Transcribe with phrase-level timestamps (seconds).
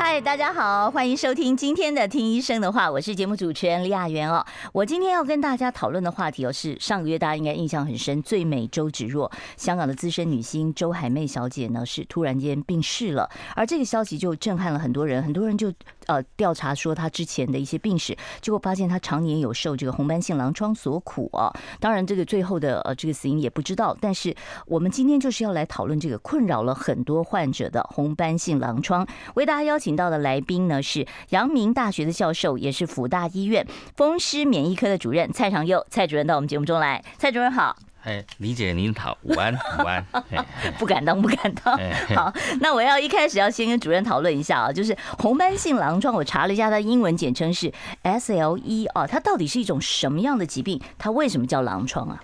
[0.00, 4.46] 嗨，大家好，欢迎收听今天的《听医生的话》，我是节目主持人李雅媛哦。
[4.72, 15.72] 我今天要跟大家讨论的话题哦，是上个月大家应该印象很深，最美周芷若，香港的资深女星周海媚小姐呢，是突然间病逝了，而这个消息就震撼了很多人，很多人就
[16.06, 21.52] 呃调查说她之前的一些病史，结果发现她常年有受这个红斑性狼疮所苦啊。
[21.80, 24.32] 当然，这个最后的呃这个死因也不知道，但是
[24.66, 29.04] 我们今天就是要来讨论这个困扰了很多患者的红斑性狼疮，
[29.34, 29.87] 为大家邀请。
[29.88, 35.82] 请到的来宾呢是阳明大学的教授，也是辅大医院风湿免疫科的主任蔡长佑。
[35.88, 37.74] 蔡主任到我们节目中来，蔡主任好。
[38.04, 40.04] 哎，李姐您好，午安午安。
[40.78, 41.74] 不敢当不敢当。
[42.14, 50.78] 好，那我要一开始要先跟主任讨论一下啊，就是红斑性狼疮，我查了一下，它英文简称是 SLE 啊，它到底是一种什么样的疾病？
[50.98, 52.22] 它为什么叫狼疮啊？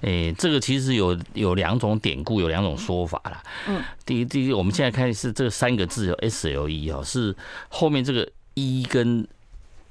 [0.00, 3.42] 哎、欸，这个其实有有两种典故，有两种说法啦。
[3.66, 7.34] 嗯，第一，第一，我们现在看是这三个字有 S L E 哦，是
[7.68, 9.26] 后面这个 E 跟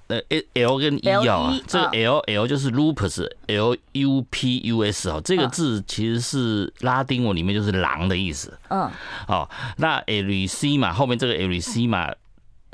[0.07, 0.17] 呃
[0.53, 8.57] L 跟 E 啊，这个 L L 就是 lupus，L U P U S 哦，这个字其实是拉丁文里面就是狼的意思。
[8.69, 8.89] 嗯，
[9.27, 12.13] 哦，那 erythema 后面这个 erythema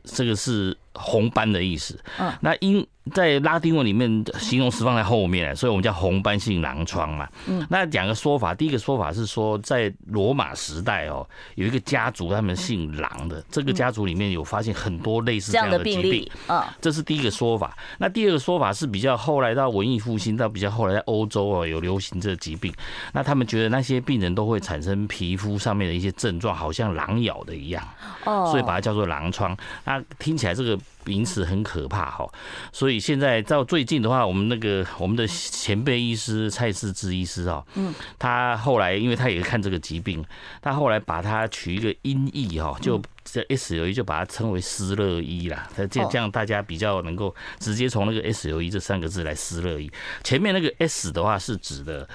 [0.04, 1.99] 这个是红斑的意思。
[2.19, 7.27] 嗯，那因在拉丁文里面形容词放在后面，所以我们叫红斑性狼疮嘛。
[7.47, 16.31] 嗯，那两个说法，第一个说法是说，在罗马时代哦，有一个家族他们姓狼的，这个家族里面有发现很多类似这样的疾病。
[16.47, 17.77] 嗯，这是第一个说法。
[17.97, 22.73] 那第二个说法是比较后来到文艺复兴，到比较后来在欧洲哦有流行这个疾病。
[23.11, 27.86] 那他们觉得那些病人都会产生皮肤上面的一些症状，好像狼咬的一样。
[28.23, 29.58] 哦，所以把它叫做狼疮。
[29.83, 32.27] 那听起来这个名词很可怕哈，
[32.71, 32.94] 所以。
[33.04, 40.23] 现在到最近的话，我们那个我们的前辈医师蔡世之医师啊，嗯，他后来因为他也看这个疾病，
[40.61, 45.67] 他后来把它取一个音译哈，就这 SUE 就把它称为思乐医啦。
[45.76, 49.92] 他这这样大家比较能够直接从那个 SUE 这三个字来思乐医。
[50.23, 52.08] 前面那个 S 的话是指的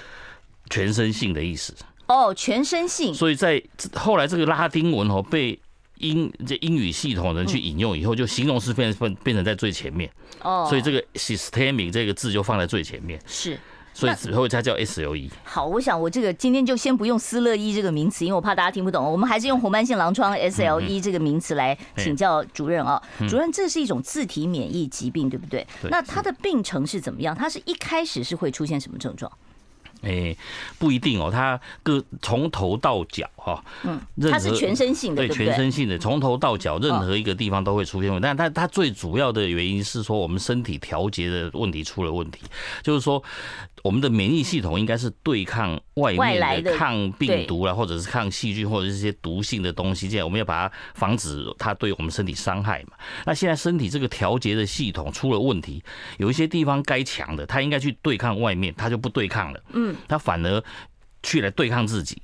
[0.71, 1.75] 全身性的意思
[2.06, 3.12] 哦，全身性。
[3.12, 3.62] 所以在
[3.93, 5.59] 后来这个拉丁文哦被。
[5.99, 10.11] 英这英语系统的人去引用以后，就形容词变变变成在最前面
[10.43, 13.59] 哦，所以这个 systemic 这个字就放在最前面是，
[13.93, 15.31] 所以之后它叫 SLE。
[15.45, 23.03] 好，我想我这个今天就先不用斯乐伊这个名词，因为我怕大家听不懂，我们还是用红斑性狼疮 SLE 这个名词来请教主任啊。
[23.29, 25.67] 主任，这是一种自体免疫疾病，对不对？
[25.91, 27.35] 那它的病程是怎么样？
[27.35, 29.31] 它是一开始是会出现什么症状？
[30.03, 30.39] 哎、欸，
[30.79, 34.01] 不一定哦，它各从头到脚哈，嗯，
[34.31, 38.27] 它是全身性的，对，全身性的，从头到脚任何一个地方都会出现问题。
[38.27, 42.41] 但它它最主要的原因是说，我们身体调节的问题出了问题，
[42.83, 43.23] 就是说。
[43.83, 50.09] 我们的免疫系统应该是对抗外面的抗病毒啦，或者是抗细菌，或者是一些毒性的东西。
[50.09, 52.97] 这样我们要把它防止它对我们身体伤害嘛。
[53.25, 55.83] 那现在身体这个调节的系统出了问题，
[56.19, 59.61] 有一些地方该强的，它应该去对抗外面，它就不对抗了。
[59.72, 60.62] 嗯，它反而
[61.22, 62.21] 去来对抗自己。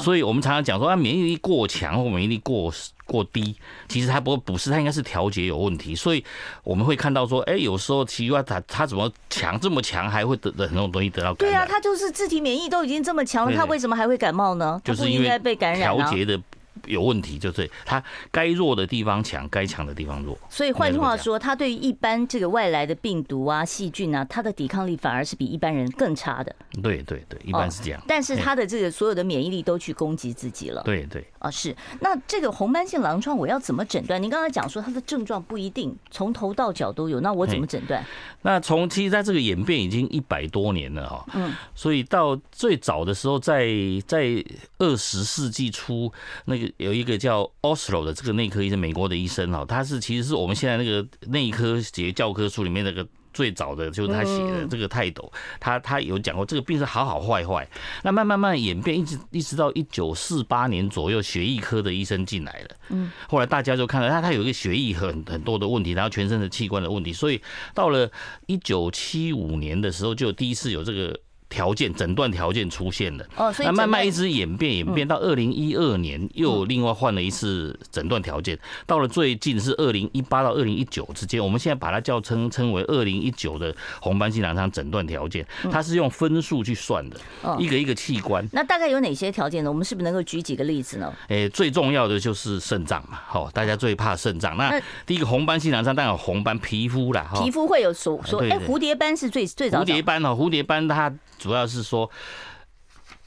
[0.00, 2.72] 所以我们常常讲说，啊，免疫力过强或免疫力过
[3.12, 3.54] 过低，
[3.88, 5.94] 其实它不不是，它应该是调节有问题。
[5.94, 6.24] 所以
[6.64, 11.60] 我们会看到说，哎，有时候奇怪，它它怎么强这么强，还会得的很多东西得到感染？
[11.60, 14.80] 对啊，它就是自体免疫都已经这么强了，它为什么还会感冒呢？
[14.82, 16.40] 就是因为被感染调节的。
[16.86, 20.38] 有问题，就是他该弱的地方强，该强的地方弱。
[20.48, 26.54] 所以换句话说，他对于一般这个外来的病毒啊、细菌啊，他的抵抗力反而是比一般人更差的。
[26.82, 28.02] 对对对，一般是这样。
[28.06, 30.82] 但是他的这个所有的免疫力都去攻击自己了。
[30.82, 31.24] 对对。
[31.38, 31.76] 啊，是。
[32.00, 34.22] 那这个红斑性狼疮我要怎么诊断？
[34.22, 38.04] 您刚才讲说他的症状不一定从头到脚都有，那我怎么诊断？
[38.42, 41.24] 那从其实在这个演变已经一百多年了哈。
[41.34, 41.52] 嗯。
[41.74, 43.68] 所以到最早的时候，在
[44.06, 44.44] 在
[44.78, 46.12] 二十世纪初，
[46.44, 57.68] 那个有一个叫 Oslo 的这个内科医生，美国的医生哈，他是其实是我们现在那个内科学教科书里面那个最早的，就是他写的这个泰斗，他他有讲过这个病是好好坏坏，
[58.02, 67.40] 那慢慢慢演变，一直一直到一九四八年左右，血液科的医生进来了，嗯，后来大家就看到他他有一个血液很很多的问题，然后全身的器官的问题，所以
[67.74, 68.10] 到了
[68.46, 71.18] 一九七五年的时候，就第一次有这个。
[71.52, 73.26] 条件诊断条件出现了。
[73.36, 78.58] 哦，所以那慢慢一直演变演变到二零一二年，又另外换了一次诊断条件。
[78.86, 87.20] 到了最近是二零一八到二零一九之间，我们现在把它叫称称为二零一九的红斑性狼疮诊断条件，它是用分数去算的，
[87.58, 88.42] 一个一个器官。
[88.52, 89.70] 那大概有哪些条件呢？
[89.70, 91.12] 我们是不是能够举几个例子呢？
[91.28, 94.56] 诶，最重要的就是肾脏嘛，好，大家最怕肾脏。
[94.56, 99.82] 那第一个红斑性狼疮，当然有红斑皮肤啦，皮肤会有所所，哎，蝴蝶斑是最最早。
[99.82, 101.12] 蝴蝶斑哦，蝴蝶斑它
[101.42, 102.08] 主要是说，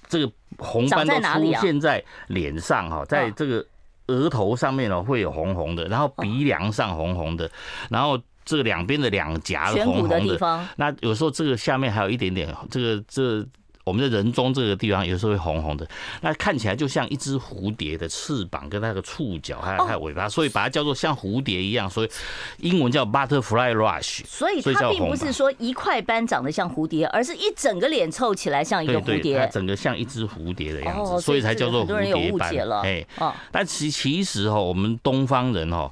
[0.08, 3.66] 这个红斑都出现在脸上哈，在这个
[4.08, 7.52] 额头上面呢会有红红的，然后鼻梁上红红的，
[7.90, 13.46] 然后这个两边的两颊红红的，那有时候这个下面还有一点点这个这。
[13.86, 15.88] 我们的人中这个地方有时候会红红的，
[16.22, 22.10] 那看起来就像一只蝴蝶的翅膀跟那个触角还有它的尾巴，所以把它叫做像蝴蝶一样，所以
[22.58, 24.26] 英文叫 butterfly rush。
[24.26, 32.82] 所以它并不是说一块斑长得像蝴蝶，而是一整个脸凑起来像一个蝴蝶，它整个像一只蝴蝶的样子，所以才叫做蝴蝶斑。
[32.84, 33.06] 哎，
[33.52, 35.92] 但其其实哈，我们东方人哈。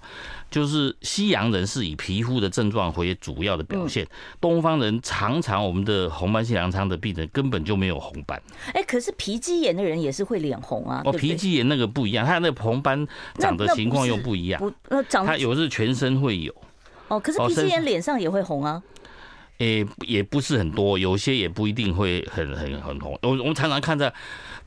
[0.54, 4.08] 就是西洋人是以皮肤的症状为主要的表现，
[4.40, 8.40] 东方人常常我们的红斑性狼疮的病人根本就没有红斑。
[8.72, 11.02] 哎，可是皮肌炎的人也是会脸红啊。
[11.06, 13.08] 哦，皮肌炎那个不一样，他那个红斑
[13.40, 14.62] 长的情况又不一样。
[14.62, 16.54] 不，那长他有的是全身会有。
[17.08, 18.80] 哦，可是皮肌炎脸上也会红啊。
[19.58, 23.18] 诶，也不是很多，有些也不一定会很很很红。
[23.24, 24.14] 我我们常常看在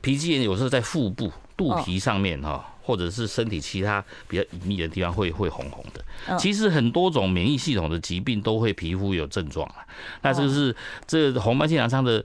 [0.01, 2.73] 皮肌炎，有时候在腹部肚皮上面哈。
[2.87, 9.83] 或者是身体其他比较隐秘的地方会会红红的，其实很多种免疫系统的疾病都会皮肤有症状啊。
[10.21, 10.73] 那这个是
[11.05, 12.23] 这個红斑性狼疮的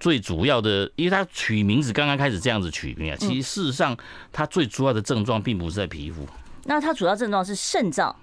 [0.00, 3.96] 最主要的，因为它取名字刚刚开始这样子取名啊，其实事实上
[4.32, 6.26] 它最主要的症状并不是在皮肤。
[6.64, 8.14] 那它主要症状是肾脏。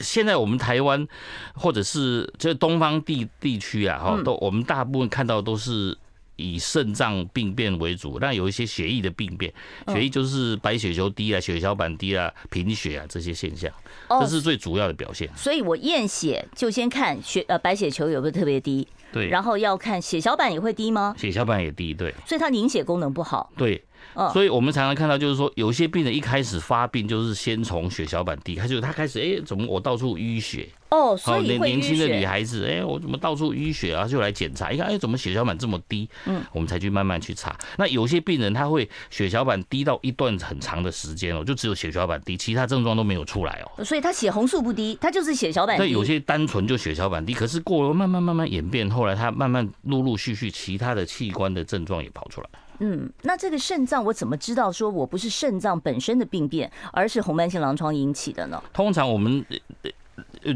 [0.00, 1.08] 现在我们台湾
[1.54, 5.96] 或者是这东方地地区啊，哈，都我们大部分看到都是。
[6.38, 9.52] 以肾脏病变为主，那有一些血液的病变，
[9.88, 13.70] 血液就是白血球低啊、血小板低啊、贫血啊这些现象，
[14.08, 15.28] 这是最主要的表现。
[15.36, 21.14] 所以我验血就先看血呃白血球有没有特别低，对，然后要看血小板也会低吗？
[21.18, 23.84] 血小板也低，对，所以它凝血功能不好，对。
[24.32, 30.68] 所以我们常常看到，就是说，有些病人一开始发病就是先从血小板低，他就他开始，哎，怎么我到处淤血？
[30.90, 34.06] 哦，所以年轻的女孩子，哎，我怎么到处淤血啊？
[34.08, 36.08] 就来检查，一看，哎，怎么血小板这么低？
[36.24, 37.54] 嗯，我们才去慢慢去查。
[37.76, 43.84] 那有些病人他会血小板低到一段很长的时间哦，就只有血小板低，其他症状都没有出来哦。
[43.84, 45.82] 所以他血红素不低，他就是血小板低。
[45.82, 52.48] 对，有些单纯就血小板低，可是过了慢慢慢慢演变，后来他慢慢陆陆续续其他的器官的症状也跑出来。
[52.80, 58.62] 嗯，那这个肾脏我怎么知道说我不是肾脏本身的病变，而是红斑性狼疮引起的呢？
[58.72, 59.44] 通常我们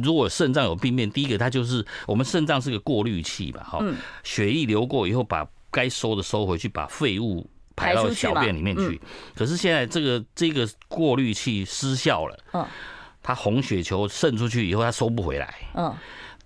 [0.03, 3.85] 如果肾脏有病变，第一个它就是我们肾脏是个过滤器嘛，哈，
[4.23, 9.01] 血液流过以后把该收的收回去，把废物排到小便里面去。
[9.35, 12.67] 可是现在这个这个过滤器失效了，嗯，
[13.23, 15.95] 它红血球渗出去以后它收不回来，嗯。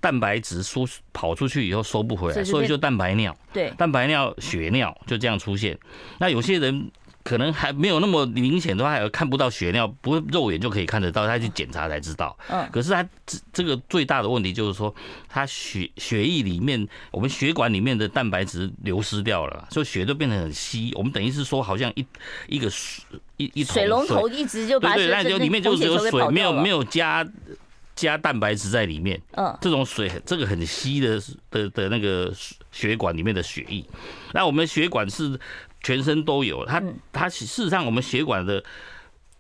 [0.01, 3.37] 蛋白质输跑出去以后收不回来，所以就蛋白尿。
[3.53, 5.79] 对，蛋白尿、血尿就这样出现。
[6.19, 6.91] 那有些人
[7.25, 12.37] 可能还没有那么明显的话，还看不到血尿，不肉眼就可以看得到，他去检查才知道。
[12.49, 12.69] 嗯。
[12.71, 14.95] 可是他这这个最大的问题就是说，
[15.29, 20.93] 他血血液里面，我们血管里面的蛋白质流失掉了，所以血都变得很稀。
[20.95, 22.07] 我们等于是说，好像一
[22.47, 23.05] 一个水
[23.39, 27.27] 一一水龙头一直就把对对，那就里面就只有水，没有没有加。
[27.97, 31.21] 加蛋白质在里面，嗯，这种水这个很稀的
[31.51, 32.33] 的的那个
[32.71, 33.85] 血管里面的血液，
[34.33, 35.41] 那我们血管是
[35.83, 36.81] 全身都有，它
[37.11, 38.63] 它事实上我们血管的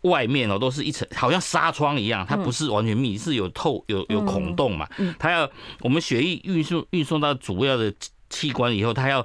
[0.00, 4.88] 外面哦都是一层，好像纱窗一样，它不是完全密，是有透有有孔洞嘛，
[5.18, 5.48] 它要
[5.82, 7.92] 我们血液运送运送到主要的
[8.30, 9.24] 器官以后，它要。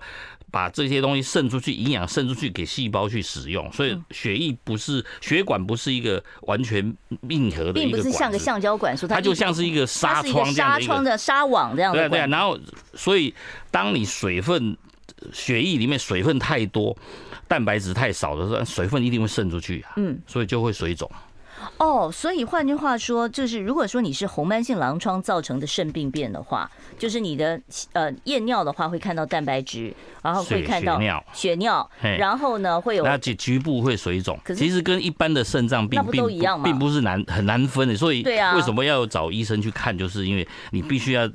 [0.52, 12.10] 把这些东西渗出去，营养渗出去给细胞去使用，所以血液不是血管，不是一个完全密合的一个管，并不是像个橡胶管，它就像是一个纱窗这样的，纱窗的纱网这样的。
[12.10, 12.60] 对对，然后
[12.94, 13.34] 所以
[13.72, 14.78] 当你水分
[15.32, 16.96] 血液里面水分太多，
[17.48, 21.10] 蛋白质太少的时候，水分一定会渗出去啊，嗯，所以就会水肿。
[21.78, 27.60] 哦，所以换句话说，就是如果说你是红斑性狼疮造成的肾病变的话，就是你的
[27.94, 36.66] 呃验尿的话会看到蛋白质，然后会看到血尿，血尿，然后呢会有那局局部会水肿，其实跟一般的肾脏病不都一样吗？
[36.66, 39.98] 并不是难很难分的，所以对啊为什么要找医生去看？
[39.98, 41.30] 就是因为你必须要。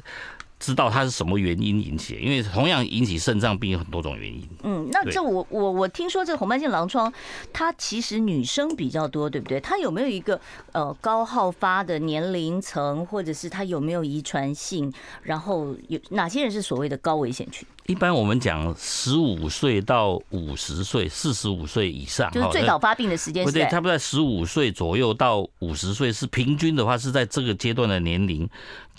[0.59, 4.43] 知道它是什么原因引起的，因为同样引起肾脏病有很多种原因。
[4.63, 7.13] 嗯，那这我我我听说这个红斑性狼疮，
[7.53, 9.61] 它其实女生比较多，对不对？
[9.61, 10.41] 它有没有一个
[10.73, 14.93] 呃高好发的年龄层，或者是它有没有遗传性？
[15.23, 17.67] 然后有哪些人是所谓的高危险群？
[17.87, 23.45] 一般我们讲十五岁到五十岁，四十五岁以上，就是最早发病的时间。
[23.45, 28.49] 不对，差不多在十五岁左右到五十岁，是平均的话是在这个阶段的年龄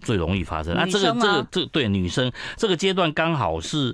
[0.08, 0.74] 最容易发生。
[0.74, 3.94] 那这个这个这对女生这个阶段刚好是。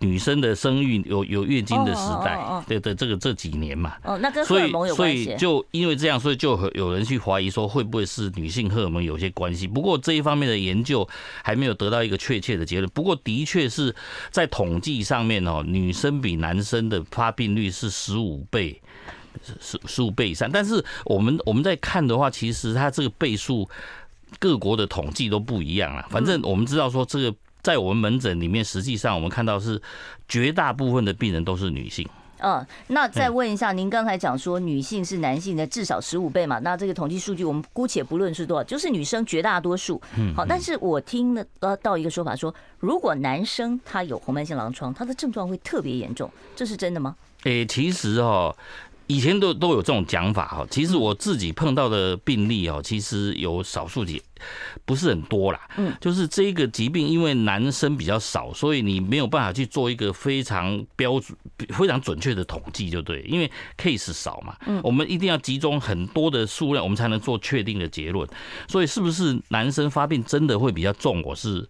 [0.00, 2.38] 女生的生育有有月经的时代，
[2.68, 5.24] 对对，这个这几年嘛，哦，那跟荷尔蒙有关系。
[5.24, 9.66] 所以所以就因为这样，所以就有人去怀疑说会不会是女性荷尔蒙有些关系。
[9.66, 11.04] 不过这一方面的研究
[11.42, 12.88] 还没有得到一个确切的结论。
[12.90, 13.92] 不过的确是
[14.30, 18.80] 在统计上面哦，女生比男生的发病率是十五倍，
[19.60, 20.48] 十十五倍以上。
[20.48, 23.68] 但是我们我们在看的话，其实它这个倍数
[24.38, 26.06] 各国的统计都不一样啊。
[26.10, 27.34] 反正我们知道说这个。
[27.60, 29.82] 在我们门诊里面，实际上我们看到是
[30.28, 32.08] 绝大部分的病人都是女性。
[32.38, 36.60] 嗯，那再问一下，您刚才讲说女性是男性的至少十五倍嘛？
[36.60, 40.00] 那这个统计数据我们姑且不论是多少，就是女生绝大多数。
[40.16, 47.16] 嗯，好，但是我听了呃到一个说法说，如果男生他有红斑性狼疮，他的症状会特别严重，这是真的吗？
[47.42, 48.54] 诶，其实哦。
[49.08, 54.22] 以前都都有这种讲法哈，其实我自己碰到的病例哦，其实有少数几，
[54.84, 55.60] 不是很多啦。
[55.78, 61.36] 嗯，就是这个疾病，因为男生比较少，所以你没有办法去做一个非常标准、
[61.70, 64.54] 非常准确的统计，就对，因为 case 少嘛。
[64.66, 68.28] 嗯，我们一定要集中很多的数量，我们才能做确定的结论。
[68.68, 71.22] 所以是不是男生发病真的会比较重？
[71.22, 71.66] 我是。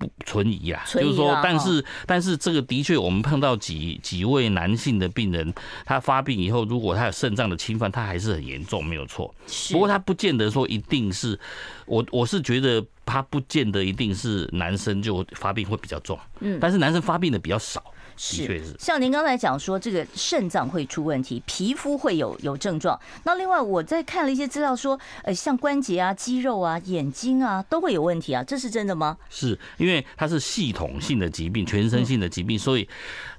[0.00, 5.52] 不存疑啊，就是说，但是但是这个的确，我们碰到几几位男性的病人，
[5.84, 9.32] 他发病以后，如果他有肾脏的侵犯，他还是很严重，没有错。
[9.70, 11.38] 不过他不见得说一定是，
[11.84, 17.84] 我我是觉得他不见得一定是男生就发病会比较重，嗯，但是男生发病的比较少。
[18.22, 23.00] 是，像您刚才讲说，这个肾脏会出问题，皮肤会有有症状。
[23.24, 29.16] 那另外，我在看了一些资料说，呃，像关节啊、肌肉啊、眼睛啊，都会有问题啊，这是真的吗？
[29.30, 32.86] 是因为它是系统性的疾病，全身性的疾病，所以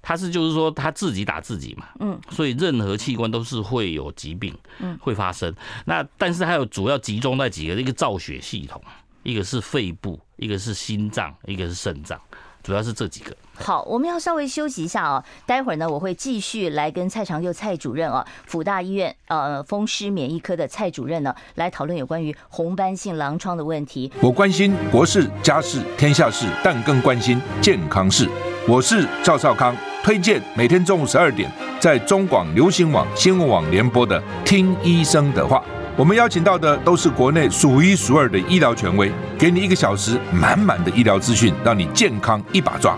[0.01, 5.53] 它是就是说他自己打自己嘛，嗯，所以任何器官都是会有疾病，嗯，会发生。
[5.85, 8.81] 那但是还有主要集中在几个，一个造血系统，
[9.21, 12.19] 一个是肺部，一个是心脏，一个是肾脏。
[12.63, 13.35] 主要是这几个。
[13.61, 15.23] 好，我们要稍微休息一下啊。
[15.45, 24.11] 待会儿呢，我会继续来跟蔡长祐蔡主任啊，辅大医院呃风湿免疫科的蔡主任呢，来讨论有关于红斑性狼疮的问题。
[24.21, 28.27] 我关心国事、家事、天下事，但更关心健康事。
[28.67, 35.57] 我是赵少康，推荐每天中午十二点在中广流行网新闻网联播的《听医生的话》。
[35.97, 42.97] 我们邀请到的都是国内数一数二的医疗权威，给你一个小时满满的医疗资讯，让你健康一把抓。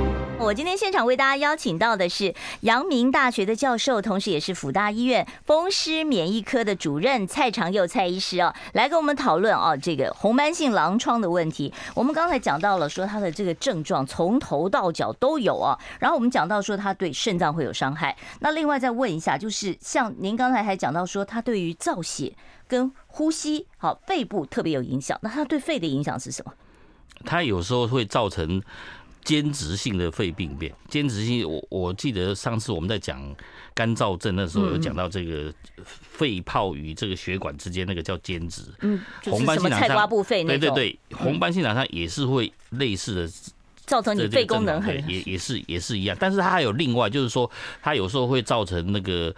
[0.41, 11.71] 我今天现场为大家邀请到的是阳明大学的教授，同时也是辅大医院风湿免疫科的主任蔡长佑蔡医师哦，来跟我们讨论哦这个红斑性狼疮的问题。
[11.93, 18.17] 我们刚才讲到了说他的这个症状从头到脚都有啊，然后我们讲到说他对肾脏会有伤害。
[18.39, 22.33] 那另外再问一下，就是像您刚才还讲到说他对于造血
[22.67, 26.51] 跟呼吸好肺部特别有影响，那他对肺的影响是什么？
[27.23, 28.63] 他有时候会造成。
[29.23, 33.21] 间质性的肺病变，间质性，我我记得上次我们在讲
[33.73, 38.63] 干燥症的时候有讲到这个肺泡与这个血管之间那个叫间质。
[38.81, 40.23] 嗯，红斑性菜瓜布。
[40.23, 43.33] 对对对，红斑性狼疮也是会类似的，
[43.85, 47.49] 造成你肺功能很也也是也是一样，但是它还有另外就是说，
[47.81, 49.33] 它有时候会造成那个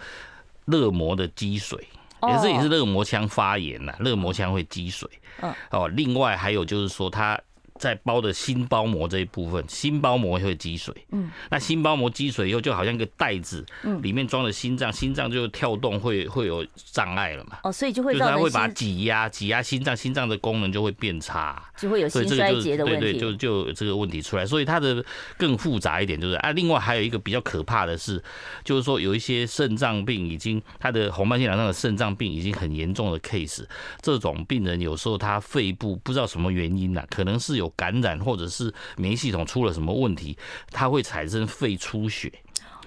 [0.64, 1.78] 热膜的积水，
[2.22, 5.08] 也是也是热膜腔发炎呐，肋膜腔会积水。
[5.42, 7.38] 嗯，哦，另外还有就是说它。
[7.84, 10.94] 在包的心包膜这一部分，心包膜会积水。
[11.10, 17.58] 嗯，那心包膜积水以后，就好像一个袋子，嗯，里面装了心脏，心脏就跳动会会有障碍了嘛。
[17.62, 23.00] 哦，所以就会让它会把它挤压，挤压心脏，心脏的功能就会变差，就会有心衰竭的问题。
[23.00, 24.46] 对对，就就有这个问题出来。
[24.46, 25.04] 所以它的
[25.36, 28.18] 更复杂一点就是啊，另外还有一个比较可怕的是，
[28.64, 33.62] 就是说有一些肾脏病已经，他的红斑性狼疮的肾脏病已经很严重的 case，
[34.00, 37.73] 这种病人有时候他肺部不知道什么原因啊，可能是有。
[37.74, 40.36] 有感染或者是免疫系统出了什么问题，
[40.70, 42.32] 它会产生肺出血。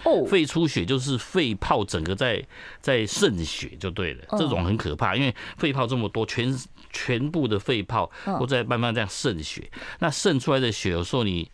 [0.03, 2.41] 哦，肺出血就是肺泡整个在
[2.79, 6.55] 在渗血就对了，这种很可怕，因为肺泡这么多，全
[6.91, 9.69] 全部的肺泡都在慢慢这样渗血。
[9.99, 11.49] 那渗出来的血有时候你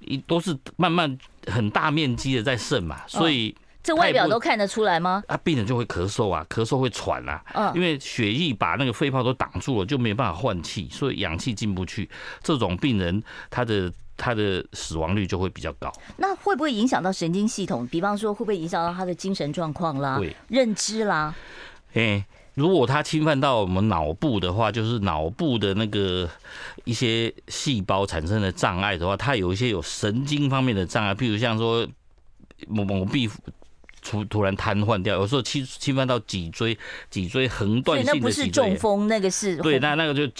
[0.00, 1.16] 一都是慢慢
[1.46, 3.54] 很大面积的在渗嘛，所以
[3.84, 5.22] 这外表都看得出来吗？
[5.28, 12.08] 啊，病人就会咳嗽啊，咳嗽会喘啊，嗯，因为血液把那个肺泡都挡住了，就没有办法换气，所以氧气进不去。
[12.42, 15.92] 这种病人他的他的死亡率就会比较高。
[16.16, 17.86] 那会不会影响到神经系统？
[17.86, 21.34] 比方说，会不会影响到他的精神状况啦、认知啦？
[21.92, 22.24] 哎。
[22.54, 26.30] 如果他侵犯到我们脑部的话，就是脑部的那个
[26.84, 31.84] 一些细胞产生的障碍的话，它有一些有神经方面的障碍，譬如像说
[32.68, 33.28] 某某壁
[34.04, 36.78] 突突然瘫痪掉，有时候侵侵犯到脊椎，
[37.10, 40.32] 脊椎横断性的脊椎，那不是中风，那个是对，那那个就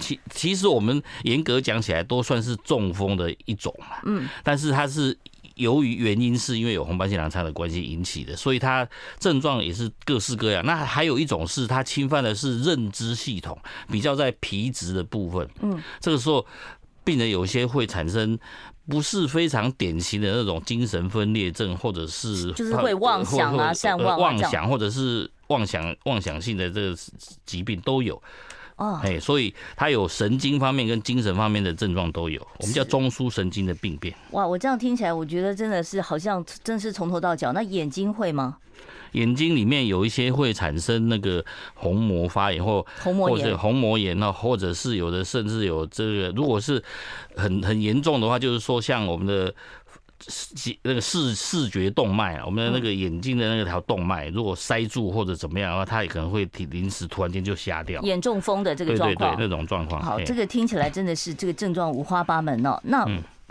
[0.00, 5.16] 其其实我们严格讲起来都算是中风的一种嘛，嗯，但是它是。
[5.56, 8.88] 由于原因是因为有红斑性狼疮的关系引起的，所以它
[9.18, 10.64] 症状也是各式各样。
[10.64, 13.56] 那还有一种是它侵犯的是认知系统，
[13.90, 15.46] 比较在皮质的部分。
[15.60, 16.44] 嗯，这个时候
[17.04, 18.36] 病人有些会产生
[18.88, 26.96] 不是非常典型的那种精神分裂症，或者是就是会妄想啊、善忘、妄想，或者是妄想妄想性的这个
[27.46, 28.20] 疾病都有。
[28.76, 34.12] 哦，哎，所以他有神经方面跟精神方面的症状都有，我们叫中枢神经的病变。
[34.30, 37.52] 哇，我这样听起来，我觉得真的是好像真是从头到脚。
[37.52, 38.56] 那眼睛会吗？
[39.12, 46.82] 眼睛里面有一些会产生那个虹膜发炎或虹膜炎，虹膜炎呢，或者是有的甚至有这个，如果是
[47.36, 49.54] 很很严重的话，就是说像我们的。
[50.28, 58.00] 视那个视视觉动脉啊，我们的那个眼睛的那个条动脉，如果塞住或者怎么样的话，它也可能会临时突然间就瞎掉。
[58.02, 60.00] 眼中风的这个状况，对对对，那种状况。
[60.00, 62.80] 好，这个听起来真的是这个症状五花八门哦。
[62.84, 63.04] 那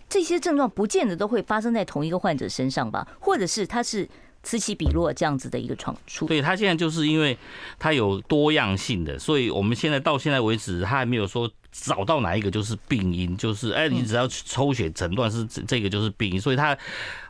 [0.08, 3.06] 这些症状不见得都会发生在同一个患者身上吧？
[3.20, 4.08] 或者是他是
[4.44, 6.26] 此起彼落这样子的一个创出？
[6.28, 7.38] 对，他现在就是因为
[7.80, 11.50] 他有多样性的，所以我们现在到现在为止，他还没有说。
[11.74, 16.78] 找到哪一个就是病因，就是哎，你只要抽血诊断是这这个就是病因，所以他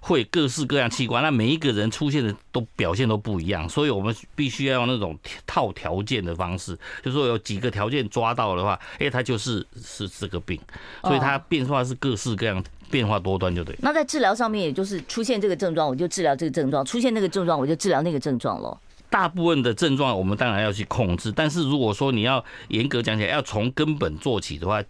[0.01, 5.15] 会各式各样器官，那每一个人出现的都表现都不一样，所以我们必须要用那种
[5.45, 10.59] 套条件的方式，就是说有几个条件抓到的话，哎，他就是是这个病，
[11.03, 13.75] 所以它变化是各式各样，变化多端就对。
[13.79, 18.77] 那在治疗上面，也就是出现这个症状，我就治疗这个症状；出现那个症状，我就治疗那个症状喽。
[19.09, 24.83] 大部分的症状我们当然要去控制，但是如果说你要严格讲起来，要从根本做起的话，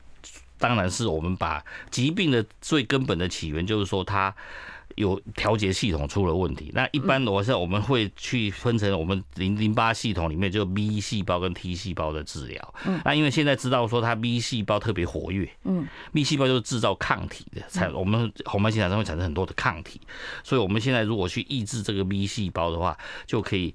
[0.60, 4.34] 当然是我们把疾病的最根本的起源，就是说它
[4.96, 6.72] 有调节系统出了问题。
[6.74, 12.74] 那一般的话，是我们会去分成我们零淋巴系统里面就 B 细胞跟 T 细胞的治疗。
[12.86, 20.02] 嗯，那因为现在知道说它 B 细胞特别活跃，嗯，B 细胞就是制造抗体的，产我们红斑性狼疮会产生很多的抗体，
[20.44, 23.74] 所以我们现在如果去抑制这个 B 细胞的话，就可以。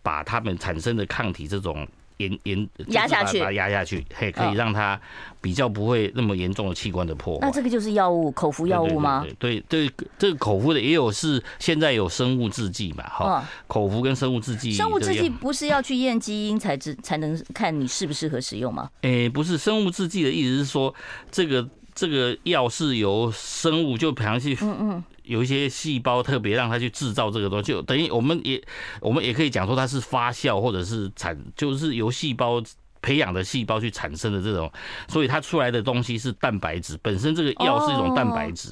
[0.00, 1.86] 把它们产生的抗体这种
[2.18, 5.00] 严严压下去，把它压下去，嘿，可以让它
[5.40, 7.40] 比较不会那么严重的器官的破坏。
[7.42, 9.24] 那这个就是药物，口服药物吗？
[9.38, 13.04] 对对，对，这个口服的也有，是现在有生物制剂嘛？
[13.08, 14.72] 哈，口服跟生物制剂。
[14.72, 18.90] 生物制剂不是要去验基因才知才能看你适不适合使用吗？
[19.02, 20.94] 诶，不是，生物制剂的意思是说，
[21.30, 25.04] 这个这个药是由生物就排去，嗯嗯。
[25.28, 28.60] 有一些细胞特别让它去制造这个东西，就等于我们也
[29.00, 32.62] 我们也可以讲说它是发酵或者是产，就是由细胞
[33.00, 34.72] 培养的细胞去产生的这种，
[35.06, 36.98] 所以它出来的东西是蛋白质。
[37.02, 38.70] 本身这个药是一种蛋白质，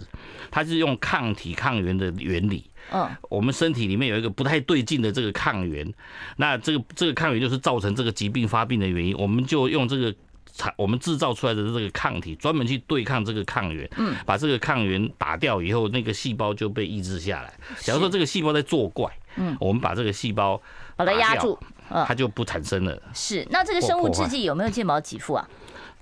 [0.51, 2.69] 它是用抗体抗原的原理。
[2.91, 5.93] 嗯，我们身体里面有一个不太对劲的这个抗原，
[6.37, 10.15] 那这个这个抗原就是造成这个疾病发病的原因，我们就用这个。
[10.77, 17.53] 我们制造出来的这个抗体，专门去对抗这个抗原，嗯，把这个抗原打掉以后，那个细胞就被抑制下来。
[17.81, 20.61] 假如说这个细胞在作怪，嗯，我们把这个细胞
[20.97, 23.01] 把它压住，它就不产生了。
[23.13, 25.49] 是，那这个生物制剂有没有健保给付啊？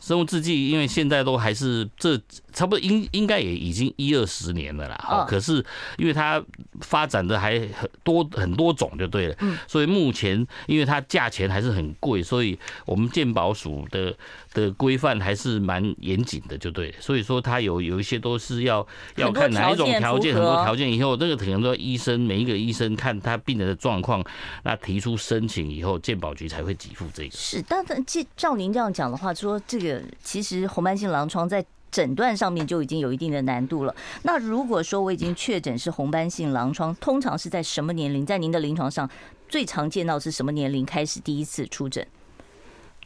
[0.01, 2.21] 生物制剂，因为现在都还是这
[2.55, 5.05] 差不多应应该也已经一二十年了啦。
[5.07, 5.27] 哦。
[5.29, 5.63] 可是
[5.99, 6.43] 因为它
[6.81, 9.37] 发展的还很多很多种就对了。
[9.41, 9.59] 嗯。
[9.67, 14.17] 所以目前因为它价钱还是很贵，所以我们鉴宝署的
[14.55, 16.95] 的规范还是蛮严谨的，就对了。
[17.01, 18.87] 所以说它有有一些都是要
[19.17, 24.25] 要看哪一种条件，很多条件以后，这个可能说医生每一个医生看他病人的状况，
[24.63, 27.31] 那提出申请以后，鉴宝局才会给付这个。
[27.37, 30.01] 是，但但照照您这样讲的话，说这个。
[30.23, 31.65] 其实红斑性狼疮在
[31.95, 33.95] 诊断上面就已经有一定的难度了。
[34.23, 38.27] 那如果说我已经确诊是红斑性狼疮，通常是在什么年龄？
[38.27, 39.09] 在您的临床上
[39.49, 42.05] 最常见到是什么年龄开始第一次出诊？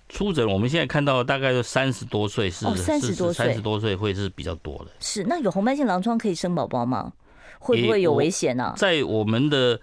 [0.08, 4.90] 出诊我们现在看到大概就三十多岁是三十多岁，三十多岁会是比较多的。
[5.00, 7.12] 是那有红斑性狼疮可以生宝宝吗？
[7.58, 8.72] 会不会有危险呢？
[8.74, 9.78] 在我们的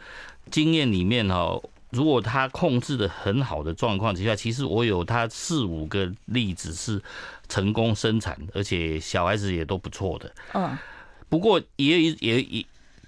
[0.49, 1.61] 经验里面哈。
[1.95, 7.01] 如果他控制的很好的状况之下，其实我有他四五个例子是
[7.47, 10.29] 成功生产，而且小孩子也都不错的。
[10.53, 10.77] 嗯，
[11.29, 12.65] 不过也也也，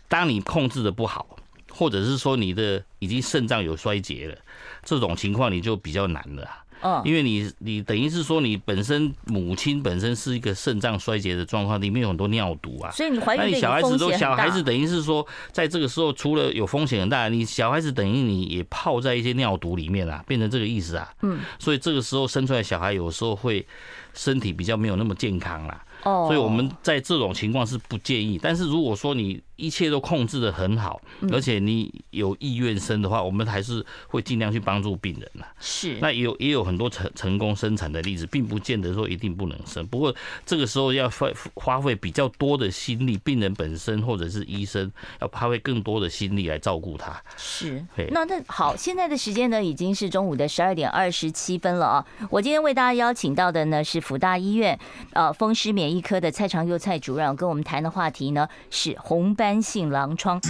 [0.07, 1.37] 当你控制的不好，
[1.69, 4.37] 或者是说你的已经肾脏有衰竭了，
[4.85, 6.47] 这种情况你就比较难了。
[6.81, 21.09] 嗯，因为你你等于是说你本身母亲本身是一个肾脏衰竭的状况，里面有很多尿毒啊，所以你怀孕，那你小孩子都小孩子等于是说，在这个时候除了有风险很大，你小孩子等于你也泡在一些尿毒里面啊，变成这个意思啊。
[21.21, 23.65] 嗯，所以这个时候生出来小孩有时候会
[24.13, 25.83] 身体比较没有那么健康啦。
[26.03, 35.47] 哦，所以我们在这种情况是不建议，但是如果说你一切都控制的很好，而且你有意愿生的话，我们还是会尽量去帮助病人啦。
[35.59, 39.85] 是，那也有也有很多成成功生产的例子，并不见得说一定不能生。
[39.87, 40.13] 不过
[40.45, 47.19] 这个时候要花花费比较多的心力，病人本身或者是医生要花费更多的心力来照顾他。
[47.35, 52.05] 是，那那好，现在的时间呢已经是中午的十二点二十七分了啊。
[52.29, 54.77] 我今天为大家邀请到的呢是福大医院
[55.13, 59.47] 呃风湿免疫科的蔡长佑蔡主任，跟我们谈的话题呢是红斑。
[59.47, 60.41] 斑性狼疮，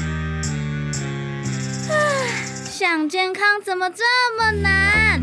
[2.63, 4.03] 想健康怎么这
[4.35, 5.21] 么难？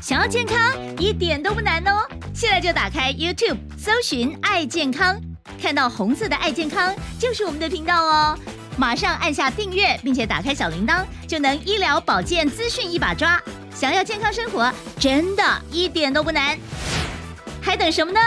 [0.00, 0.56] 想要健康
[1.00, 2.08] 一点都不难哦！
[2.32, 5.20] 现在就打开 YouTube，搜寻“爱健康”，
[5.60, 8.38] 看到红色的“爱健康”就是我们的频道哦。
[8.76, 13.42] 马上按下订阅，并且打开小铃铛，就能医疗保健资讯一把抓。
[13.74, 16.56] 想要健康生活，真的一点都不难，
[17.60, 18.20] 还等什么呢？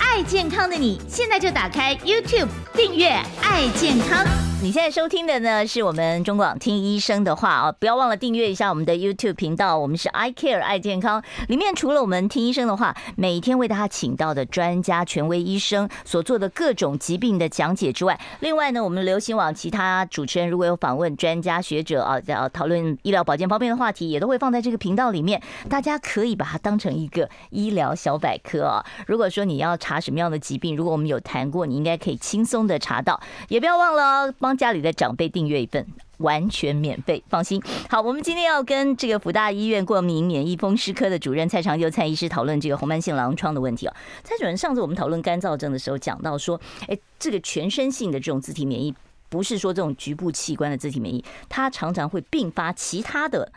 [0.00, 3.08] 爱健康的你，现在就打开 YouTube 订阅
[3.42, 4.26] “爱健康”。
[4.62, 9.78] 你现在收听的呢，是我们中广听医生的话啊，不要忘了订阅一下我们的 YouTube 频道。
[9.78, 25.40] 我们是 I Care 爱健康，里面除了我们听医生的话，每天为大家请到的专家、权威医生所做的各种疾病的讲解之外，另外呢，我们流行网其他主持人如果有访问专家学者啊，要讨论医疗保健方面的话题，也都会放在这个频道里面。
[25.70, 28.84] 大家可以把它当成一个医疗小百科啊。
[29.06, 33.20] 如果说你要查查什么样的疾病，如果我们有谈过，你应该可以轻松的查到。
[33.48, 35.84] 也不要忘了帮家里的长辈订阅一份，
[36.18, 37.60] 完全免费，放心。
[37.88, 43.94] 好，我们今天要跟这个辅大医院过敏免疫风湿科的主任蔡长祐蔡医师讨论这个红斑性狼疮的问题哦。
[44.22, 48.94] 蔡主任，上次我们讨论干燥症的时候讲到说，哎，这个全身性的这种自体免疫，
[49.28, 53.50] 不是说这种局部器官的自体免疫，它常常会并发其他的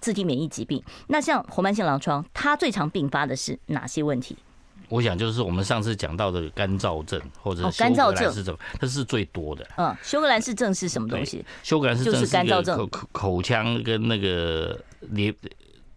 [0.00, 0.82] 自体免疫疾病。
[1.08, 4.38] 那像红斑性狼疮，它最常并发的是哪些问题？
[4.94, 9.66] 我想就是我们上次讲到的干燥症或者休格兰氏症，它是最多的。
[9.76, 11.44] 嗯，休格兰氏症是什么东西？
[11.64, 15.34] 休格兰氏症就是干燥症，口口腔跟那个连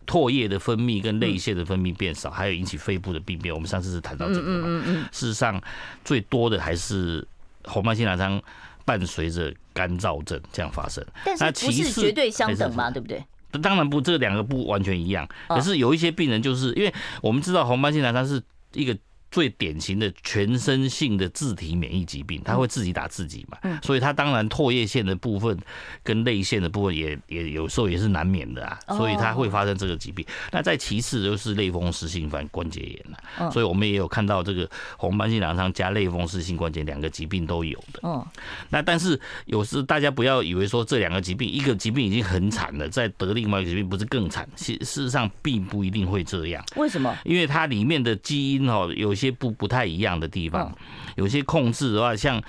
[0.07, 3.53] 唾液的分泌跟泪腺的分泌变少，还有引起肺部的病变。
[3.53, 4.63] 我们上次是谈到这个嘛。
[4.65, 5.09] 嗯嗯嗯。
[5.11, 5.61] 事实上，
[6.03, 7.23] 最多的还是
[7.65, 8.41] 红斑性狼疮
[8.83, 11.05] 伴随着干燥症这样发生。
[11.23, 12.89] 但是不是绝对相等嘛？
[12.89, 13.23] 对不对？
[13.61, 15.29] 当然不，这两个不完全一样。
[15.47, 18.41] 可是有一些病人就是因为我们知道红斑性狼疮是。
[18.73, 18.97] 一个
[19.37, 25.55] 最典型的全身性的自体免疫疾病，它会自己打自己嘛，所以它当然唾液腺的部分
[26.01, 30.25] 跟泪腺的部分也也有时候也是难免的啊，所以它会发生这个疾病。
[30.51, 37.99] 那再其次就是类风湿性关关节炎了，所以我们也有看到这个红斑性狼疮加类风湿性关节两个疾病都有的。
[38.03, 38.25] 嗯，
[38.69, 44.47] 那但是有时大家不要以为说这两个疾病一个疾病已经很惨了，再得另外一个疾病不是更惨？
[44.55, 46.63] 事事实上并不一定会这样。
[46.75, 47.15] 为什么？
[47.23, 49.07] 因为它里面的基因哦有。
[49.07, 50.73] 有些不不太一样的地方，
[51.15, 52.41] 有些控制的话，像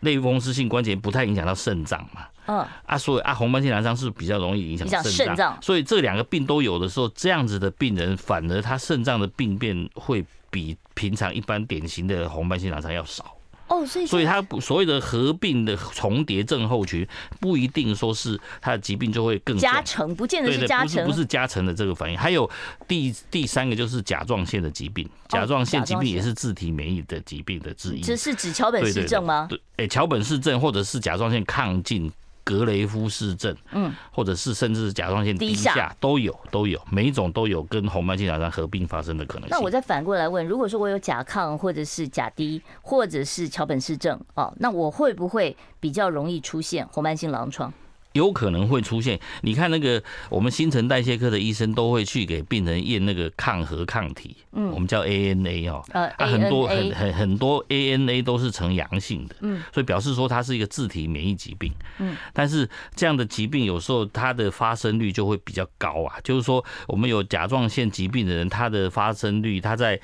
[0.00, 2.66] 类风湿性关节不太影响到肾脏嘛，嗯。
[2.86, 13.24] 啊，所以啊，红斑性狼疮是比较容易影响肾脏，所以这两个病都有的时候，这样子的病人反而他肾脏的病变会比平常一般典型的红斑性狼疮要少。
[13.68, 17.06] 哦，所以所以它所谓的合并的重叠症候群，
[17.40, 22.18] 不一定说是它的疾病就会更加成，不见得是加成，不是不是加成的这个反应。
[22.18, 22.48] 还有
[22.86, 28.00] 第第三个就是甲状腺的疾病，甲状腺疾病也是自体免疫的疾病的之一。
[28.00, 29.46] 这是指桥本氏症吗？
[29.48, 32.12] 对，哎，桥本氏症或者是甲状腺亢进。
[32.44, 39.50] 格雷夫氏症，嗯，或者是甚至是甲状腺低下都有，都有，每一种都有跟红斑性狼疮合并发生的可能性。
[39.50, 47.72] 那我再反过来问，如果说我有甲亢，或者是甲低，或者是桥本氏症，哦，那我会不会比较容易出现红斑性狼疮？
[48.12, 70.00] 有可能会出现，你看那个我们新陈代谢科的医生都会去给病人验那个抗核抗体，嗯，我们叫 ANA 哦，呃，很多很很很多 ANA 都是呈阳性的，嗯，所以表示说它是一个自体免疫疾病，嗯，但是这样的疾病有时候它的发生率就会比较高啊，就是说我们有甲状腺疾病的人，他的发生率，他在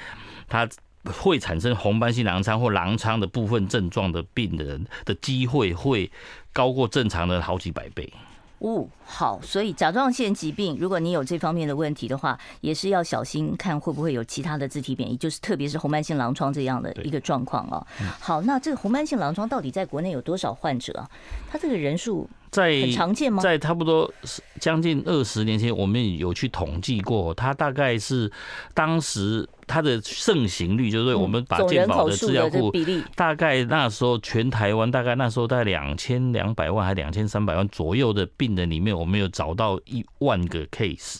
[0.48, 0.68] 他
[1.12, 6.10] 会产生红斑性狼疮或狼疮的部分症状的病人的机会会。
[6.50, 8.12] 高过正常的好几百倍。
[8.58, 17.86] 哦，好，所以甲状腺疾病，如果你有这方面的问题的话，也是要小心看会不会有其他的自体免疫，就是特别是红斑性狼疮这样的一个状况哦。
[18.18, 21.08] 好，那这个红斑性狼疮到底在国内有多少患者啊？
[21.48, 23.42] 它这个人数在很常见吗？
[23.42, 24.12] 在差不多
[24.58, 28.30] 将近二十年前，我们有去统计过，它大概是
[28.74, 41.18] 当时它的盛行率，就是我们把健保的资料库比例，大概那时候全台湾大概那时候在两千两百万还两千三百万左右的病人里面，我们有找到一万个 case，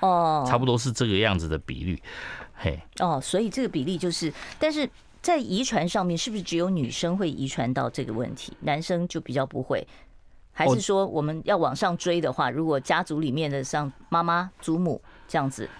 [0.00, 2.00] 哦，差不多是这个样子的比率，
[2.54, 4.88] 嘿，哦，所以这个比例就是，但是。
[5.20, 9.84] 在遗传上面，是不是只有女生会遗传到这个问题，男生就比较不会？
[10.58, 15.70] 还是说我们要往上追的话，如果家族里面的像妈妈、祖母这样子，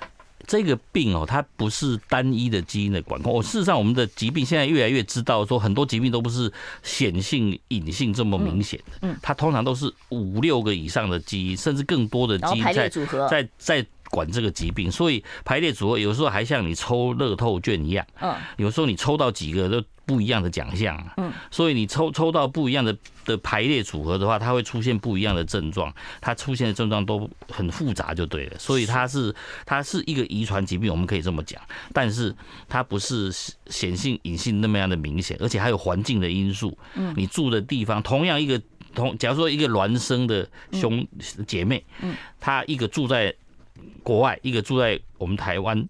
[0.46, 3.36] 这个病哦，它不是单一的基因的管控。
[3.36, 6.52] 哦，事实上，我们的疾病现在越来越知道，说很多疾病都不是
[6.84, 12.88] 显性、隐性这么明显的，嗯，它通常都是五六个以上的基因，甚至更多的基因在
[13.28, 13.86] 在在。
[14.10, 29.34] 管这个疾病，所以排列组合有时候还像你抽乐透券一样，嗯，有时候你抽到几个都不一样的奖项，嗯，所以你抽抽到不一样的的排列组合的话，它会出现不一样的症状，它出现的症状都很复杂就对了，所以它是
[29.66, 31.60] 它是一个遗传疾病，我们可以这么讲，
[31.92, 32.34] 但是
[32.68, 33.30] 它不是
[33.66, 38.58] 显性隐性那么样的明显，而且还有环境的因素，嗯，你住的地方，同样一个
[38.94, 41.06] 同，假如说一个孪生的兄
[41.46, 43.34] 姐妹，嗯，他一个住在。
[44.02, 45.88] 国外一个住在我们台湾，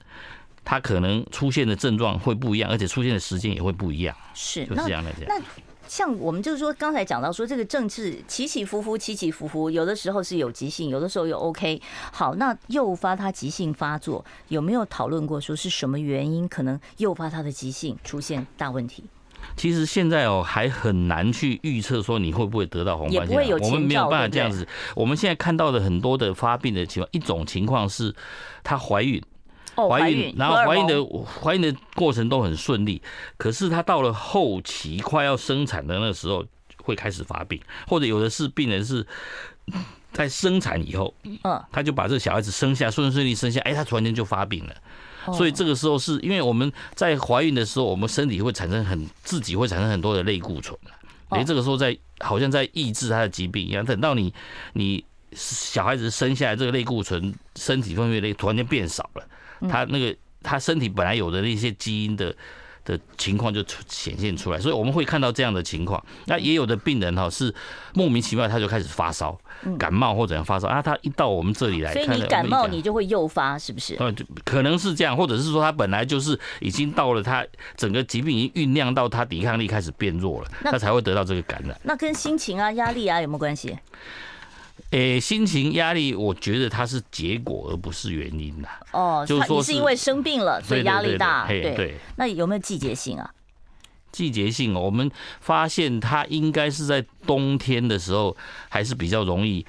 [0.64, 4.16] 他可能出现的症状会不一样，而且出现的时间也会不一样。
[4.35, 5.11] 是，就是这样的。
[5.27, 5.40] 那
[5.87, 11.81] 像我们就是说，刚才讲到说这个政治起起伏伏，起起伏伏，有的时候是有急性，有的时候又 OK。
[12.12, 19.05] 好，那诱发他急性发作，有没有讨论过说是什么原因可能诱发他的急性出现大问题？
[19.57, 24.66] 其实现在哦，还很难去预测说你会不会得到红斑性狼疮，我们没有办法这样子。
[24.94, 28.14] 我们现在看到的很多的发病的情况，一种情况是
[28.62, 29.20] 她怀孕，
[29.74, 33.03] 怀孕，然后怀孕的怀孕的过程都很顺利，
[33.37, 36.44] 可是她到了后期快要生产的那个时候
[36.83, 39.05] 会开始发病，或者有的是病人是
[40.12, 44.74] 在生产以后，嗯，他就把这个小孩子生下顺顺利生下，哎，他突然间就发病了。
[45.33, 50.79] 所以这个时候是因为我们在怀孕的时候，我们身体会产生很自己会产生很多的类固醇，
[51.29, 53.85] 哎，这个时候在好像在抑制他的疾病一样。
[53.85, 54.33] 等到你
[54.73, 62.35] 你小孩子生下来，这个类固醇身体分泌类突然间变少了，他那个他身体本来有的那些基因的。
[62.88, 66.03] 的情况就出显现出来，所以我们会看到这样的情况。
[66.24, 67.55] 那也有的病人哈是
[67.92, 69.38] 莫名其妙他就开始发烧、
[69.79, 73.94] 感冒或者发烧啊，他一到我们这里来，所以你感冒你就会诱发，是不是？
[73.98, 74.11] 呃，
[74.42, 77.46] 可能是这样，或者是说他本来就是已经到了他
[77.77, 81.79] 整个疾病已经酝酿到他抵抗力开始变弱了，他才会得到这个感染。
[81.85, 83.77] 那跟心情啊、压力啊有没有关系？
[84.91, 88.69] 诶、欸，心情压力，我觉得它是结果而不是原因呐。
[88.93, 91.47] 哦，就是说是因为生病了，所以压力大。
[91.47, 93.31] 对对，那有没有季节性啊？
[94.11, 95.11] 季节性，我们
[95.41, 98.35] 发现它应该是在冬天的时候
[98.71, 99.64] 还是比较容易，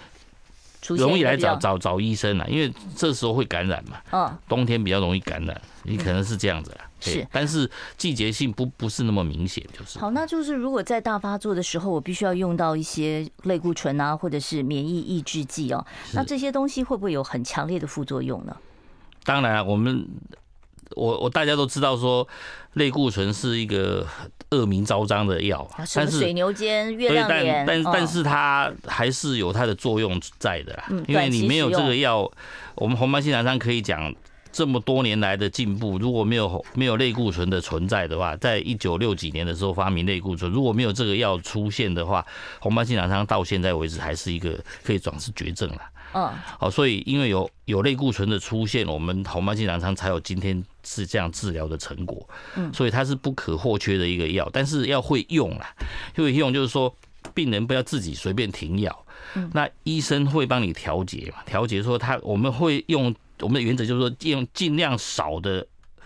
[0.87, 3.97] 容易来找找找医生啊，因为这时候会感染嘛。
[4.11, 6.88] 嗯，冬天比较容易感染，你可能是这样子啦。
[6.99, 9.97] 是，但是季节性不不是那么明显，就是。
[9.99, 15.85] 好，那就是如果在大发作的时候，我必须要用到一些类固醇啊，或者是免疫抑制剂哦。
[16.13, 18.55] 那这些东西会不会有很强烈的副作用呢？
[19.23, 20.07] 当然，我们
[20.95, 22.27] 我我大家都知道说，
[22.73, 24.05] 类固醇是一个
[24.51, 30.85] 恶名昭彰的药，但是水牛肩、月亮脸，但但是它还是有它的作用在的啦。
[31.07, 32.29] 因为你没有这个药，
[32.75, 34.13] 我们红斑性狼疮可以讲。
[34.51, 42.25] 这么多年来的进步，如果没有没有类固醇的存在的话，在一九六几年的时候发明类固醇，如果没有这个药出现的话，
[42.59, 45.81] 红斑性狼疮到现在为止还是一个可以转是绝症了。
[46.15, 52.27] 嗯，好，所以因为有有类固醇的出现，我们红斑性狼疮才有今天是这样治疗的成果。
[52.55, 55.71] 嗯，所以它是不可或缺的一个药，但是要会用啦，
[56.15, 56.91] 会用就是说
[57.35, 59.05] 病人不要自己随便停药，
[59.53, 63.15] 那医生会帮你调节嘛，调节说他我们会用。
[63.41, 65.65] 我们的原则就是说，用尽量少的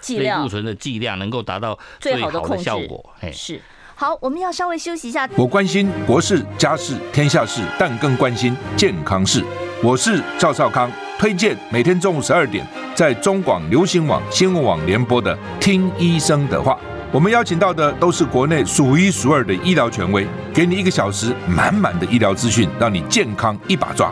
[0.10, 3.14] 类固醇的剂量，能够达到最好的效果。
[3.22, 3.62] 哎，是
[3.96, 5.30] 好，我们要稍微休息一下。
[5.38, 9.44] 我关心国事、家事、天下事，但更关心健康事。
[9.84, 12.66] 我是赵少康，推荐每天中午十二点
[12.96, 16.74] 在中广流行网、新闻网联播的《听医生的话》。
[17.12, 24.12] 我们邀请到的都是国内数一数二的医疗权威，给你一个小时满满的医疗资讯，让你健康一把抓。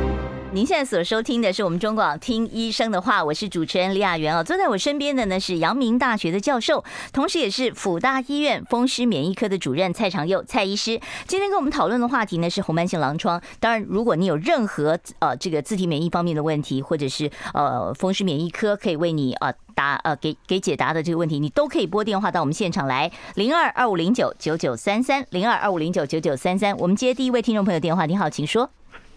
[0.53, 4.43] 您现在所收听的是我们中广听医生的话，我是主持人李雅媛哦。
[4.43, 6.83] 坐在我身边的呢是阳明大学的教授，
[7.13, 10.99] 同时也是辅大医院风湿免疫科的主任蔡长佑蔡医师。
[11.25, 13.41] 今天跟我们讨论的话题呢是红斑性狼疮。
[13.61, 26.77] 当然，如果你有任何呃这个自体免疫方面的问题，或者是呃风湿免疫科可以为你呃答呃给给解答的这个问题，你都可以拨电话到我们现场来零二二五零九九九三三零二二五零九九九三三。
[26.77, 28.69] 我们接第一位听众朋友电话，你好，请说。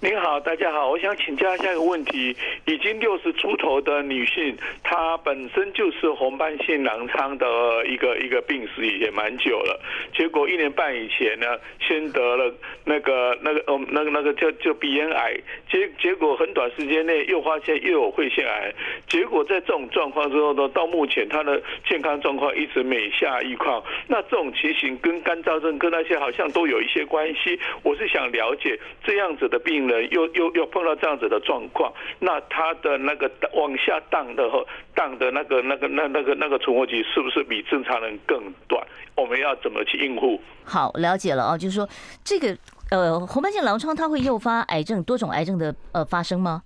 [0.04, 2.36] 您好，大家好，我想请教一下一个问题：
[2.66, 7.46] 已经六十出头的女性，她本身就是红斑性狼疮的
[7.86, 9.80] 一个一个病史，也蛮久了。
[10.14, 11.46] 结果一年半以前呢，
[11.80, 15.40] 先得了那个那个呃那个那个叫叫鼻咽癌，
[15.70, 18.74] 结结果很短时间内又发现又有肺腺癌。
[19.08, 23.82] 结果在这种状况之后呢，到目前她的健康状况一直每下愈况。
[24.06, 27.58] 那这种情形跟干燥症跟那些好像都有一些关系。
[27.82, 29.93] 我是想了解这样子的病人。
[30.02, 38.84] 又又又碰到这样子的状况，那他的那个往下荡的和荡的那个那个那那个那个存活期是不是比正常人更短？
[39.16, 40.40] 我们要怎么去应付？
[40.64, 41.88] 好，了解了啊，就是说
[42.24, 42.56] 这个
[42.90, 46.62] 呃红斑性狼疮它会诱发癌症多种癌症的呃发生吗？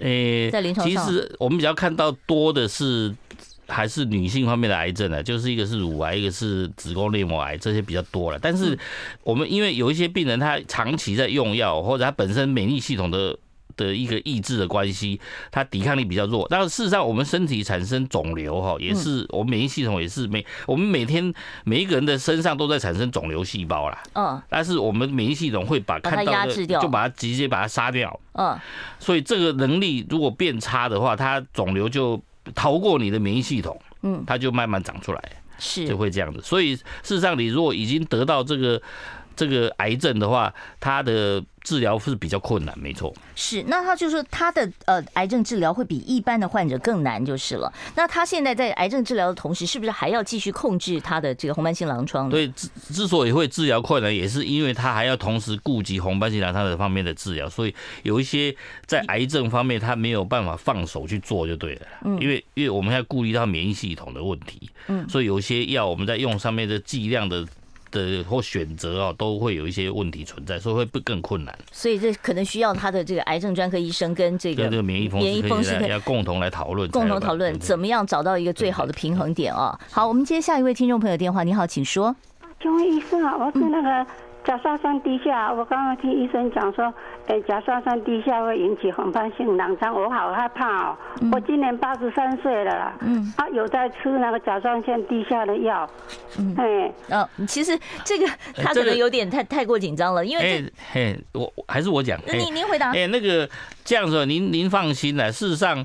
[0.00, 3.14] 诶、欸，在临床上，其实我们比较看到多的是。
[3.68, 8.38] 还是女性方面的癌症呢，就是一个是乳癌，一个是子宫内膜癌，这些比较多了。
[8.40, 8.76] 但是
[9.22, 13.38] 我们因为有一些病人他长期在用药，或者他本身免疫系统的
[13.76, 16.46] 的一个抑制的关系，他抵抗力比较弱。
[16.48, 21.30] 但是事实上，我们身体产生肿瘤哈，也是我们免疫系统也是每我们每天
[21.64, 24.02] 每一个人的身上都在产生肿瘤细胞啦。
[24.14, 24.42] 嗯。
[24.48, 28.18] 但是我们免疫系统会把看到的就把它直接把它杀掉。
[28.32, 28.58] 嗯。
[28.98, 32.18] 所以这个能力如果变差的话，它肿瘤就。
[32.54, 35.22] 逃过你的免疫系统，嗯，它就慢慢长出来，
[35.58, 36.40] 是就会这样子。
[36.42, 38.80] 所以事实上，你如果已经得到这个
[39.34, 41.44] 这个癌症的话，它的。
[41.68, 43.14] 治疗是比较困难，没错。
[43.34, 47.70] 是，那他就说他的呃癌症治疗会比一般的患者更难，就是了。
[47.94, 52.30] 那他现在在癌症治疗的同时，是不是还要继续控制他的这个红斑性狼疮？
[52.30, 61.82] 对，之之所以会治疗困难，也是因为他还要同时顾及红斑性狼疮的方面的治疗，所以有一些在癌症方面他没有办法放手去做就对了。
[62.06, 67.46] 嗯，因为因为我们要顾虑到免疫系统的问题，嗯，所以有一些药我们在用上面的剂量的。
[67.90, 71.58] 的或选择啊，都会有一些问题存在，所以会不更困难。
[71.72, 79.78] 所以这可能需要他的这个癌症专科医生跟这个这个免疫风免疫风湿科要共同来讨论，共同讨论怎么样找到一个最好的平衡点啊。
[79.90, 82.14] 好，我们接下一位听众朋友电话，你好，请说。
[82.60, 83.88] 请问医生啊，我是那个。
[83.88, 86.92] 嗯甲状腺低下，我刚刚听医生讲说，
[87.26, 90.96] 哎，甲状腺低下会引起红斑性狼疮，我好害怕哦。
[91.20, 95.88] 嗯、我今年八十三岁了啦，嗯，啊，有在吃那个甲状腺低下的药，
[96.38, 103.46] 嗯，哎，哦，其实这个他可能有点太太过紧张了，因为，嘿，我还是我讲，您您回答，哎，那个
[103.84, 105.84] 这样子，您您放心了，事实上。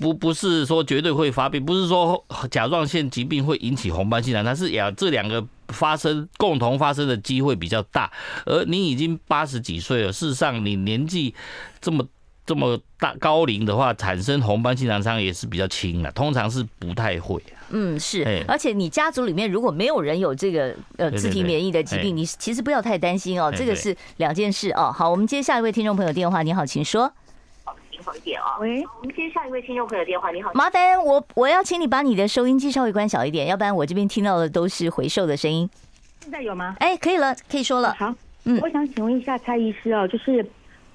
[0.00, 8.10] 不不是说绝对会发病，不是说甲状腺疾病会引起红斑性狼疮，它是呀，这两个发生共同发生的机会比较大。
[8.46, 11.34] 而你已经八十几岁了，事实上你年纪
[11.82, 12.04] 这么
[12.46, 17.40] 这么大高龄的话，产生红斑性狼疮也是比较轻的，通常是不太会。
[17.68, 24.90] 嗯，是，而且你家族里面如果没有人有这个呃自体免疫的疾病，你其实不要太担心哦，这个是两件事哦。
[24.90, 27.12] 好，我们接下一位听众朋友电话，你好，请说。
[28.02, 28.58] 好一点啊！
[28.60, 30.30] 喂，我们接下一位听众朋友电话。
[30.30, 35.68] 你好，麻烦我，我要请你把你的收音机稍微关小一点，要不然我这边听到的都是回授的声音。
[36.22, 36.76] 现在有吗？
[36.80, 37.94] 哎，可以了，可以说了。
[37.98, 40.44] 好，嗯，我想请问一下蔡医师哦，就是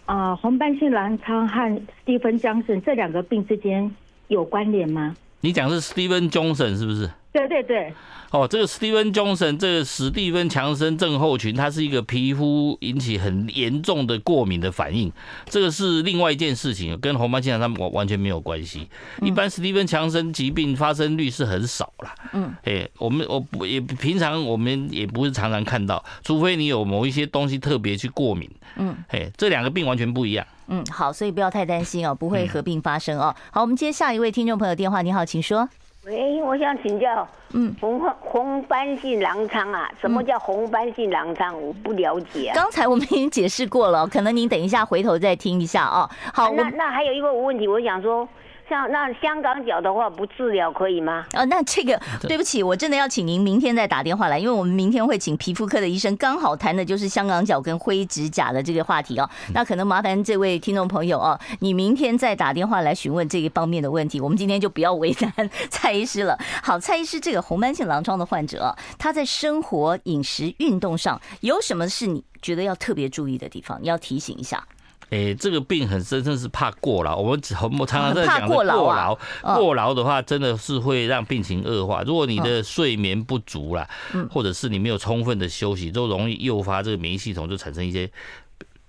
[0.06, 3.94] 啊、呃，红斑性狼疮和 Steven Johnson 这两个病之间
[4.28, 5.16] 有关联吗？
[5.42, 7.10] 你讲是 Steven Johnson 是不是？
[7.36, 7.94] 对对对。
[8.32, 15.12] 哦，这个史蒂芬强森，这个史蒂芬强森症候群，它是一个皮肤引起很严重的过敏的反应，
[15.46, 18.90] 这个是另外一件事情，跟红斑性狼疮完完全没有关系。
[19.22, 22.16] 一般史蒂芬强森疾病发生率是很少啦。
[22.34, 28.50] 嗯，哎，我们我也平常我们也不是常常看到，除非你有某一些东西特别去过敏。
[28.78, 30.46] 嗯，哎，这两个病完全不一样。
[30.68, 33.34] 嗯，好，所以不要太担心哦，不会合并发生哦。
[33.52, 35.70] 好，我们接下一位听众朋友电话，你好，请说。
[36.06, 41.60] 喂，我想请教，嗯，红红斑性狼疮啊，什么叫红斑性狼疮？
[41.60, 42.54] 我不了解啊。
[42.54, 46.08] 刚才我们已经解释过了，可能您等一下回头再听一下哦。
[46.32, 48.28] 好，那那还有一个问题，我想说。
[48.68, 51.26] 像那香港脚的话，不治疗可以吗？
[51.34, 59.30] 哦，那这个对不起，我真的要请您明天再打电话来，因为我们明天会请皮肤科的医生，刚好谈的就是香港脚跟灰指甲的这个话题哦。
[59.54, 64.20] 那可能麻烦这位听众朋友哦，你明天再打电话来询问这一方面的问题。
[64.20, 66.38] 我们今天就不要为难蔡医师了。
[66.64, 73.80] 好，蔡医师，这个红斑性狼疮的患者，他在生活、饮食、运动上有什么是你觉得要特别注意的地方？
[73.82, 74.64] 你要提醒一下。
[75.12, 77.16] 哎、欸，这个病很深，真是怕过劳。
[77.16, 79.16] 我们我们常常在 讲过劳，过劳，
[79.56, 82.02] 过劳的话，真的是会让病情恶化。
[82.02, 83.88] 如果你的睡眠不足啦，
[84.32, 88.10] 或者是你没有充分的休息，都容易诱发这个免疫系统就产生一些，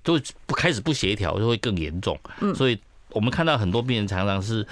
[0.02, 2.18] 就不开始不协调，就会更严重。
[2.54, 2.78] 所以
[3.10, 4.66] 我们看到很多病人常常是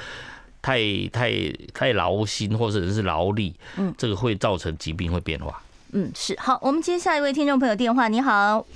[0.62, 1.30] 太太
[1.74, 5.62] 太劳心，或者是劳力，嗯，这个会造成疾病会变化。
[5.92, 8.66] 嗯，是好，我们接下一位听众朋友电话，你好。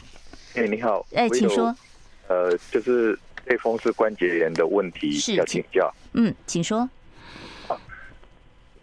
[0.55, 1.75] 哎，你好，哎，请说。
[2.29, 5.93] 呃，就是类风湿关节炎的问题要请教。
[6.13, 6.89] 嗯，请说。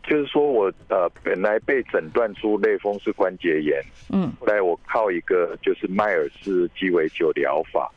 [0.08, 3.82] 就是说我呃本来被诊断出类风湿关节炎，
[4.12, 7.92] 嗯，后来我靠一个就是迈尔氏鸡尾酒疗法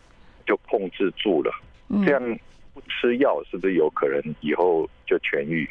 [0.46, 1.52] 就控制住了。
[1.88, 2.38] 嗯，这样
[2.72, 5.68] 不吃药是不是有可能以后就痊愈？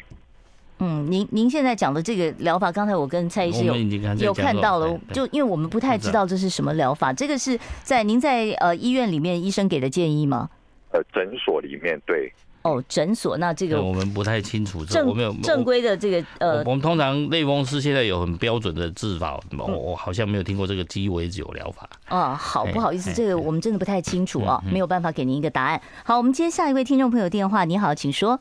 [0.80, 3.74] 嗯，您您现在讲的这个疗法，刚才我跟蔡医师有
[4.18, 10.48] 有看到了，就因为我们不太知道这是什么疗法，这个是在您在呃医院里面医生给的建议吗？
[10.92, 12.32] 呃，诊所里面对。
[12.62, 21.88] 哦，诊所那这个我们不太清楚，这我们有正规的这个呃，我们通常类风湿现在有很标准的治法，我我好像没有听过这个鸡尾酒疗法。
[22.06, 25.80] 啊，好，不好意思，这个我们真的不太清楚啊，没有办法给您一个答案。
[26.04, 28.38] 好，我们接下一位听众朋友电话，你好，请说。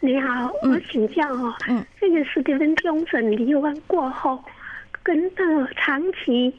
[0.00, 4.42] 你好，我请教哦，嗯，这个史蒂芬强森离婚过后，
[5.02, 6.54] 跟那个长期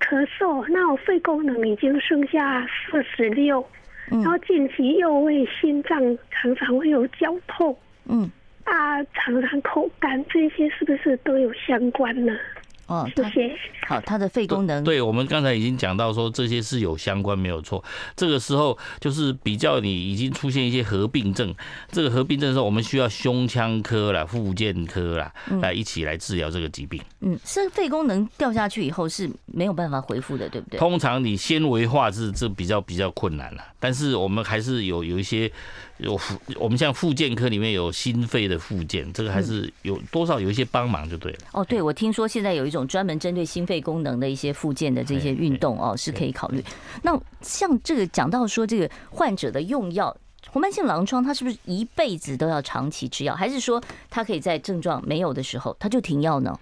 [0.00, 3.64] 咳嗽，那我肺功能已经剩下四十六，
[4.08, 6.00] 然后近期又为心脏
[6.30, 8.30] 常常会有绞痛，嗯，
[8.64, 12.34] 啊，常常口干，这些是不是都有相关呢？
[12.92, 13.56] 哦，谢谢。
[13.86, 17.82] 好，他的肺功能，对，我们刚才已经讲到说这些是有相关，没有错。
[18.14, 21.54] 这个时候就是比较你已经出现一些合并症，
[21.90, 25.32] 这个合并症的时候，我们需要胸腔科啦、附健科啦
[25.62, 27.00] 来一起来治疗这个疾病。
[27.20, 30.78] 嗯，是肺功能掉下去以后是没有办法恢复的，对不对？
[30.78, 35.50] 通常你纤维化是这比较比较困难了，但是我们还是有有一些。
[36.02, 36.20] 有
[36.56, 41.38] 我们像复健科里面有心肺的复健，这个还是有多少有一些帮忙就对了。
[41.52, 46.62] 哦，对，我听说现在有一种专门针对心肺功能的一些复健的这些运动哦，是可以考虑。
[47.02, 50.16] 那像这个讲到说这个患者的用药，
[50.50, 56.58] 红斑性狼疮，他是不是一辈子都要长期吃药，还是说他可以在症状没有的时候他就停药呢？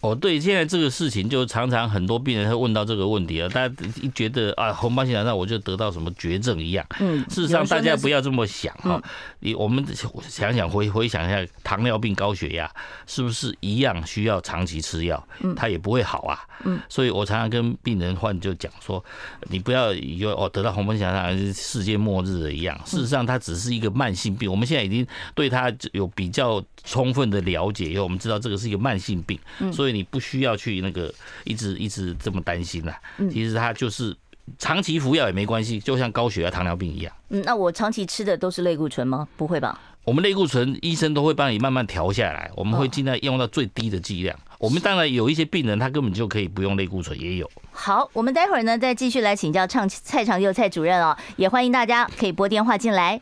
[0.00, 6.86] 哦，对，现在这个事情就常常很多病人会问到这个问题啊，大家一觉得啊，红斑性狼疮我就得到什么绝症一样。
[7.00, 9.02] 嗯，事实上大家不要这么想哈，
[9.40, 9.84] 你我们
[10.28, 12.70] 想想回回想一下，糖尿病、高血压
[13.06, 15.26] 是不是一样需要长期吃药？
[15.40, 16.38] 嗯，它也不会好啊。
[16.64, 19.02] 嗯，所以我常常跟病人患就讲说，
[19.48, 24.50] 你不要以为哦得到红斑性狼疮是世界末日的一样，事实上它只是一个慢性病。
[24.50, 29.85] 我们现在已经对它有比较充分的了解，因为我们知道这个是一个慢性病，嗯所以。
[29.86, 31.14] 所以你不需要去那个
[31.44, 33.00] 一直一直这么担心啦。
[33.30, 34.12] 其实它就是
[34.58, 37.14] 长期服药也没关系，就像高血压、糖尿病一样。
[37.28, 39.28] 嗯，那我长期吃的都是类固醇吗？
[39.36, 39.80] 不会吧？
[40.02, 44.36] 我们类固醇医生都会帮你慢慢调下来，我们会尽量用到最低的剂量。
[44.58, 47.48] 我们当然有一些病人他根本就可以不用类固醇，也有。
[47.70, 53.16] 好，我们待会儿呢再继续来请教唱蔡长佑蔡主任哦，也欢迎大家可以拨电话进来。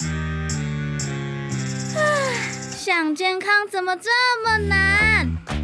[2.71, 4.11] 想健康怎么这
[4.43, 5.64] 么难？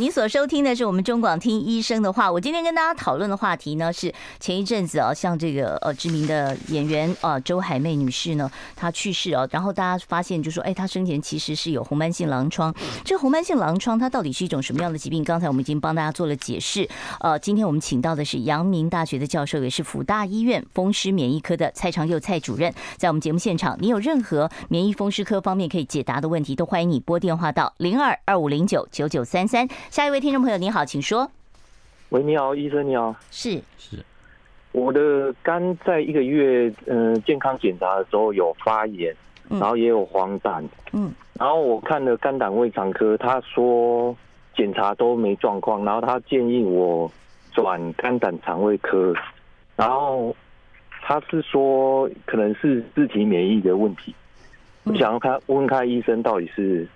[0.00, 2.30] 你所收听的是我们中广听医生的话。
[2.30, 12.72] 我今天跟大家讨论的话题呢，是前一阵子啊，像这个呃知名的演员啊周海媚女士呢，她去世啊，然后大家发现就说，哎，她生前其实是有红斑性狼疮。
[13.04, 15.24] 这红斑性狼疮它到底是一种什么样的疾病？
[15.24, 16.88] 刚才我们已经帮大家做了解释。
[17.18, 23.76] 呃，今天我们请到的是阳明大学的教授，也是辅大医院风湿免疫科的蔡长佑蔡主任，在我们节目现场。
[23.80, 29.68] 你有任何免疫风湿科方面可以解答的问题，都欢迎你拨电话到零二二五零九九九三三。
[29.90, 31.30] 下一位听众朋友，你好，请说。
[32.10, 33.14] 喂，你好，医生，你好。
[33.30, 34.04] 是是，
[34.72, 39.14] 我的肝在一个月嗯、呃、健康检查的时候有发炎，
[39.48, 40.62] 然后也有黄疸，
[40.92, 44.14] 嗯，然后我看了肝胆胃肠科，他说
[44.54, 47.10] 检查都没状况，然后他建议我
[47.52, 49.14] 转肝胆肠胃科，
[49.74, 50.36] 然后
[51.02, 54.14] 他是说可能是自体免疫的问题，
[54.84, 56.86] 我想要看问看医生到底是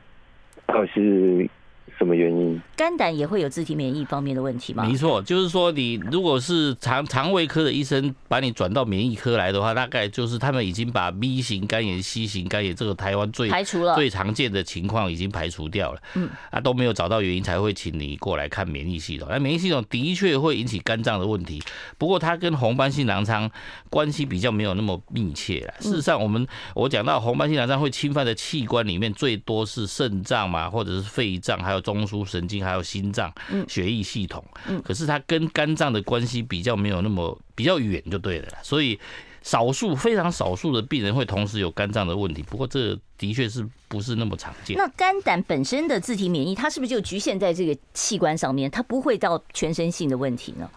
[0.66, 1.50] 到底是。
[1.98, 2.60] 什么原因？
[2.76, 4.84] 肝胆也会有自体免疫方面的问题吗？
[4.84, 16.00] 没错，就是说你如果是肠肠胃科的医生把你转到免疫科来的话，大概就是他们已经把 B 型肝炎、C 型肝炎这个台湾最排除了最常见的情况已经排除掉了。
[16.14, 19.28] 嗯，啊都没有找到原因才会请你过来看免疫系统。
[19.30, 21.62] 那免疫系统的确会引起肝脏的问题，
[21.98, 23.50] 不过它跟红斑性狼疮
[23.90, 25.74] 关系比较没有那么密切了。
[25.80, 33.30] 事实上，我们我讲到红斑性狼疮会侵犯的器官里面最多是肾脏嘛，或者是肺脏，还有中枢神经，还有心脏、
[33.68, 34.42] 血液系统。
[34.82, 38.48] 可是它跟肝脏的关系比较没有那么比较远，就对了。
[38.62, 38.98] 所以
[39.42, 44.76] 少数非常少数的病人会同时有肝脏的问题，不过这的确是不是那么常见。
[44.78, 48.70] 那肝胆本身的自体免疫，它是不是就局限在这个器官上面？
[48.70, 50.70] 它不会到全身性的问题呢？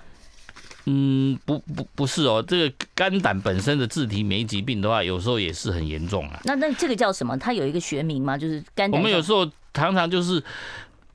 [0.87, 6.39] 嗯，不不不是哦，这个肝胆本身的自体免疫疾病的话，有时候也是很严重啊。
[6.43, 7.35] 那那这个叫什么？
[7.37, 8.37] 它有一个学名吗？
[8.37, 8.99] 就是肝胆。
[8.99, 9.43] 我们有时候
[9.73, 10.43] 常常就是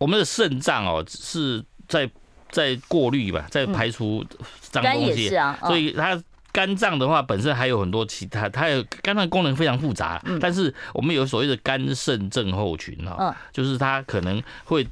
[0.00, 2.10] 我们的肾脏哦，是在
[2.50, 4.26] 在过滤吧，在排除
[4.60, 5.30] 脏东西。
[5.60, 6.20] 所以它
[6.50, 10.20] 肝脏的话，本身还有很多其他，它有肝脏功能非常复杂。
[10.24, 10.40] 嗯。
[10.40, 14.84] 但是我们有所谓的肝肾症候群哈，就是它可能会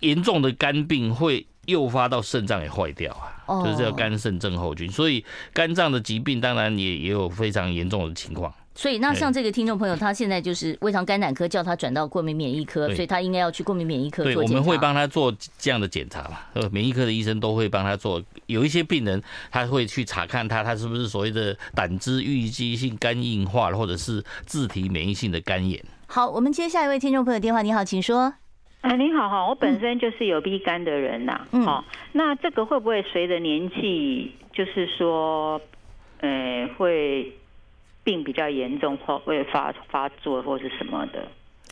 [0.00, 1.46] 严重的肝病会。
[1.66, 3.10] 诱发到肾脏也坏掉
[3.46, 5.24] 啊，就是这个肝肾症候群，所以
[5.54, 8.52] 肝脏的疾病当然也也有非常严重的情况。
[8.74, 14.48] 所以那像这个听众朋友，他现在就是胃肠肝胆科叫他转到过敏免疫科，所以他应该要去过敏免疫科做检查。
[14.48, 18.22] 对，我们会帮他做这样的检查嘛，呃，免疫科的医生都会帮他做。
[18.46, 25.82] 有一些病人他会去查看他他是不是所谓的胆汁淤积性肝硬化，或者是自体免疫性的肝炎。
[26.06, 28.34] 好，我们接下一位听众朋友电话，你好，请说。
[28.82, 35.58] 哎，您好哈，我本身就是有 B 肝的人呐，嗯，好，那这个会不会随着年纪，就是说，
[36.20, 37.32] 呃，会
[38.04, 41.26] 病比较严重，或会发发作或是什么的？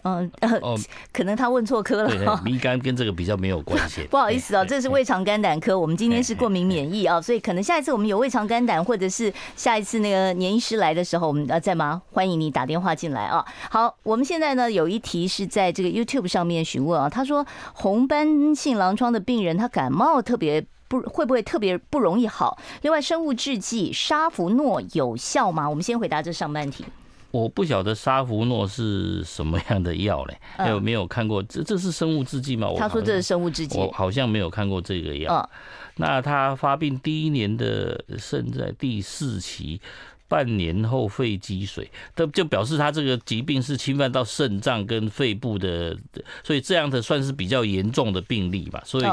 [0.04, 0.48] 嗯呃，
[1.12, 2.08] 可能他问错科了。
[2.08, 4.02] 对，B 肝跟这个比较没有关系。
[4.10, 12.02] 不好意思哦，这是胃肠肝胆科，我们今天是过敏免疫啊，所以可能下一次我们有胃肠肝胆，或者是下一次那个年医师来的时候，我们呃在吗？
[12.10, 13.44] 欢迎你打电话进来啊。
[13.70, 22.58] 好，我们现在呢有一题是在这个 YouTube 上面询问啊，他说红斑性狼疮的病人他感冒特别不会不会特别不容易好？
[22.82, 25.66] 另外，生物制剂沙弗诺有效吗？
[25.66, 26.84] 我们先回答这上半题。
[27.30, 30.36] 我不晓得沙弗诺是什么样的药嘞？
[30.68, 31.42] 有没有看过？
[31.44, 32.68] 这这是生物制剂吗？
[32.76, 35.48] 他说这是生物制剂，我好像没有看过这个药。
[35.96, 39.80] 那他发病第一年的肾在第四期。
[40.32, 45.94] 半年后肺积水，这就表示他这个疾病是侵犯到肾脏跟肺部的，
[46.42, 48.82] 所以这样的算是比较严重的病例吧。
[48.86, 49.06] 所以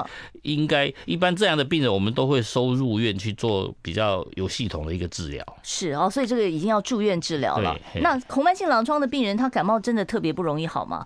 [0.44, 5.46] 应该一般这样的病人，我们都会收入院去做比较有系统的一个治疗。
[5.62, 7.78] 是哦，所以这个已经要住院治疗了。
[7.96, 11.06] 那红斑性狼疮的病人，他感冒真的特别不容易好吗？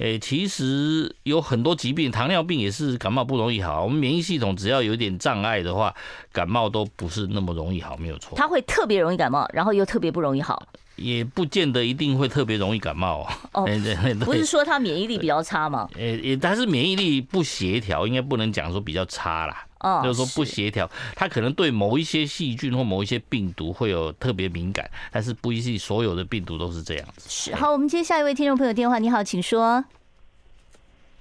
[0.00, 3.84] 诶，其实有很多疾病，糖尿病也是感冒不容易好。
[3.84, 5.94] 我们免疫系统只要有点障碍的话，
[6.32, 8.32] 感冒都不是那么容易好，没有错。
[8.34, 10.66] 它会特别容易感冒，然后又特别不容易好，
[11.00, 13.66] 也不见得一定会特别容易感冒哦。
[14.24, 15.88] 不是说他免疫力比较差吗？
[15.96, 19.66] 呃，也但是免疫力不协调，应该不能讲说比较差啦。
[19.80, 27.26] 哦，就是说不协调，他可能对某一些细菌或某一些病毒会有特别敏感，但是不一定所有的病毒都是这样子。
[27.30, 29.82] 是，好，我们接下一位听众朋友电话，你好，请说。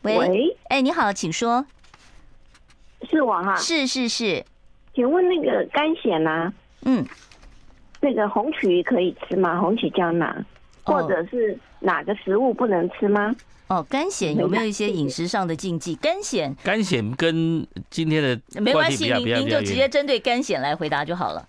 [0.01, 1.65] 喂，哎，你好，请说。
[3.09, 3.55] 是我哈？
[3.55, 4.43] 是是是，
[4.93, 6.53] 请问那个肝癬呢？
[6.81, 7.05] 嗯，
[8.01, 9.59] 那个红曲可以吃吗？
[9.59, 10.45] 红曲胶囊，
[10.83, 13.35] 或者是哪个食物不能吃吗？
[13.67, 15.95] 哦，肝癣有没有一些饮食上的禁忌？
[15.95, 21.47] 肝癣，肝癬跟今天的没关系，您您就直接针对肝癣来回答就好了。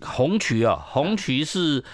[0.00, 1.84] 红曲啊，红曲是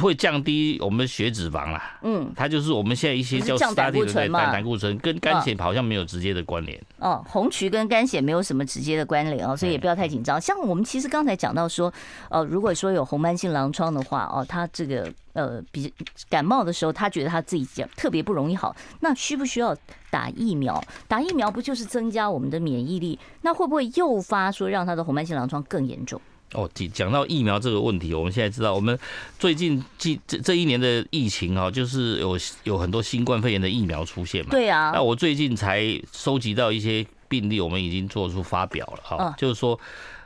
[0.00, 6.80] 会降低我们血脂肪啦，嗯，它就是我们现在一些叫降胆固醇嘛，胆固醇跟肝血好像没有直接的关联。
[6.98, 10.40] 哦，红曲跟肝血没有什么直接的关联哦，所以也不要太紧张。
[10.40, 11.92] 像我们其实刚才讲到说，
[12.28, 15.10] 呃，如果说有红斑性狼疮的话，哦，他这个。
[15.32, 15.94] 呃，比
[16.28, 19.74] 感冒的时候，他觉得他自己讲特别不容易好，那需不需要
[20.10, 20.82] 打疫苗？
[21.06, 23.16] 打疫苗不就是增加我们的免疫力？
[23.42, 26.20] 那会不会诱发说让他的红斑性狼疮更严重？
[26.52, 28.98] 哦，讲讲到疫苗这个问题，我们现在知道，我们
[29.38, 34.50] 最近这这一年的疫情啊，就是有有很多新冠肺炎的疫苗出现嘛。
[34.50, 34.90] 对啊。
[34.94, 35.82] 那我最近才
[36.12, 39.78] 收集到一些病例，我们已经做出发表了啊，就是说。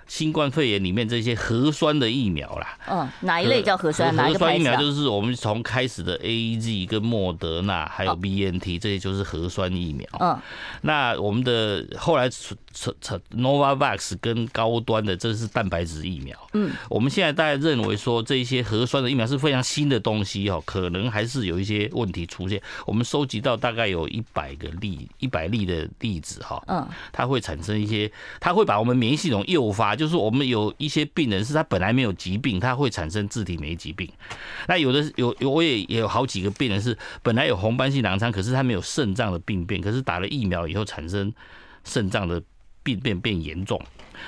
[0.07, 2.79] 新冠肺炎里面这些核酸的疫苗啦。
[2.91, 4.15] 嗯，哪一类叫核酸？
[4.15, 10.07] 核酸疫苗就是我们从开始的 AZ 跟莫德纳还有 BNT 这些就是核酸疫苗。
[10.21, 10.39] 嗯，
[10.83, 12.29] 那我们的后来
[12.75, 16.37] Novavax 跟高端的这是蛋白质疫苗。
[16.53, 22.61] 嗯，我们现在大家认为说这些核酸的疫苗是非常新的东西哦，可能还是有一些问题出现。
[22.87, 26.63] 我们收集到大概有一百个例，一百例的例子哈。
[26.67, 28.11] 嗯，它会产生一些，
[28.41, 34.11] 它会把我们免疫系统诱发，就是我们有一些病人是他本来没有疾病，他会产生自体免疫疾病。
[34.67, 41.33] 那有的有有我也也有好几个病人是本来有红斑性狼疮，可是他没有肾脏的病变，可是打了疫苗以后产生
[41.85, 42.43] 肾脏的
[42.85, 43.81] 病变变严重。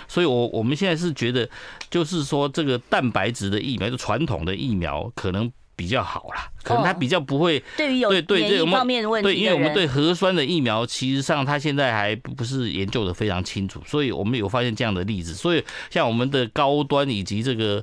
[0.08, 1.48] 所以，我我们现在是觉得，
[1.88, 9.28] 就是说这个蛋白质的疫苗，就传统的疫苗可能比较好啦，可能它比较不会对于有免疫方面的问题。
[9.28, 15.34] 对，因为我们对核酸的疫苗，其实上它现在还不是研究的非常清楚，所以我们有发现这样的例子。
[15.34, 17.82] 所以，像我们的高端以及这个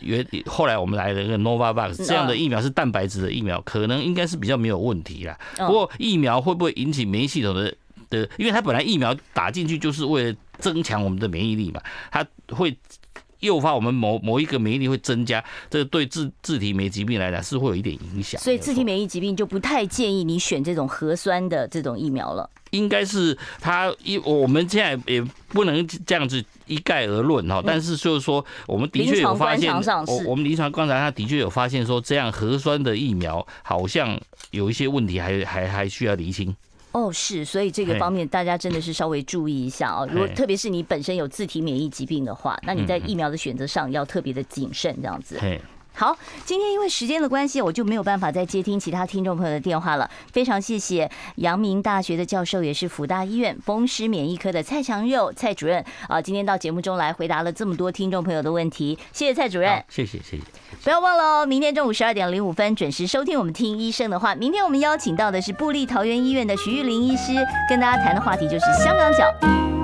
[0.00, 5.38] 原后来我们来了一个 Novavax 这样的疫苗是蛋白质的疫苗，可能应该是比较没有问题啦。
[5.56, 7.74] 不过，疫苗会不会引起免疫系统的
[8.10, 8.28] 的？
[8.38, 11.80] 因为它本来疫苗打进去就是为了增强我们的免疫力嘛，
[12.10, 12.76] 它会
[13.40, 18.40] 诱发我们某某一个免疫力会增加，这个对自自体免疫疾病来讲是会有一点影响。
[18.40, 22.48] 所以自体免疫疾病就不太建议你选这种核酸的这种疫苗了。
[22.70, 29.72] 应该是它一我们现在也不能这样子一概而论哈，但是就是说我们的确有发现，
[30.06, 34.18] 我我们临床观察他的确有发现说这样核酸的疫苗好像
[34.50, 36.54] 有一些问题还还还需要厘清。
[36.96, 40.08] 哦，是，所以这个方面大家真的是稍微注意一下哦。
[40.10, 45.38] 如果特别是你本身有自体免疫疾病的话，那你在疫苗的选择上要特别的谨慎，这样子。
[45.98, 50.10] 好，今天因为时间的关系，我就没有办法再接听其他听众朋友的电话了。
[50.30, 58.98] 非常谢谢阳明大学的教授，也是福大医院风湿免疫科的蔡强佑蔡主任啊，今天到节目中来回答了这么多听众朋友的问题。
[59.10, 60.42] 谢谢蔡主任，谢谢谢谢。
[60.84, 64.34] 不要忘了哦，明天中午十二点零五分准时收听我们听医生的话。
[64.34, 67.32] 明天我们邀请到的是布利桃园医院的徐玉玲医师，
[67.70, 69.75] 跟大家谈的话题就是香港脚。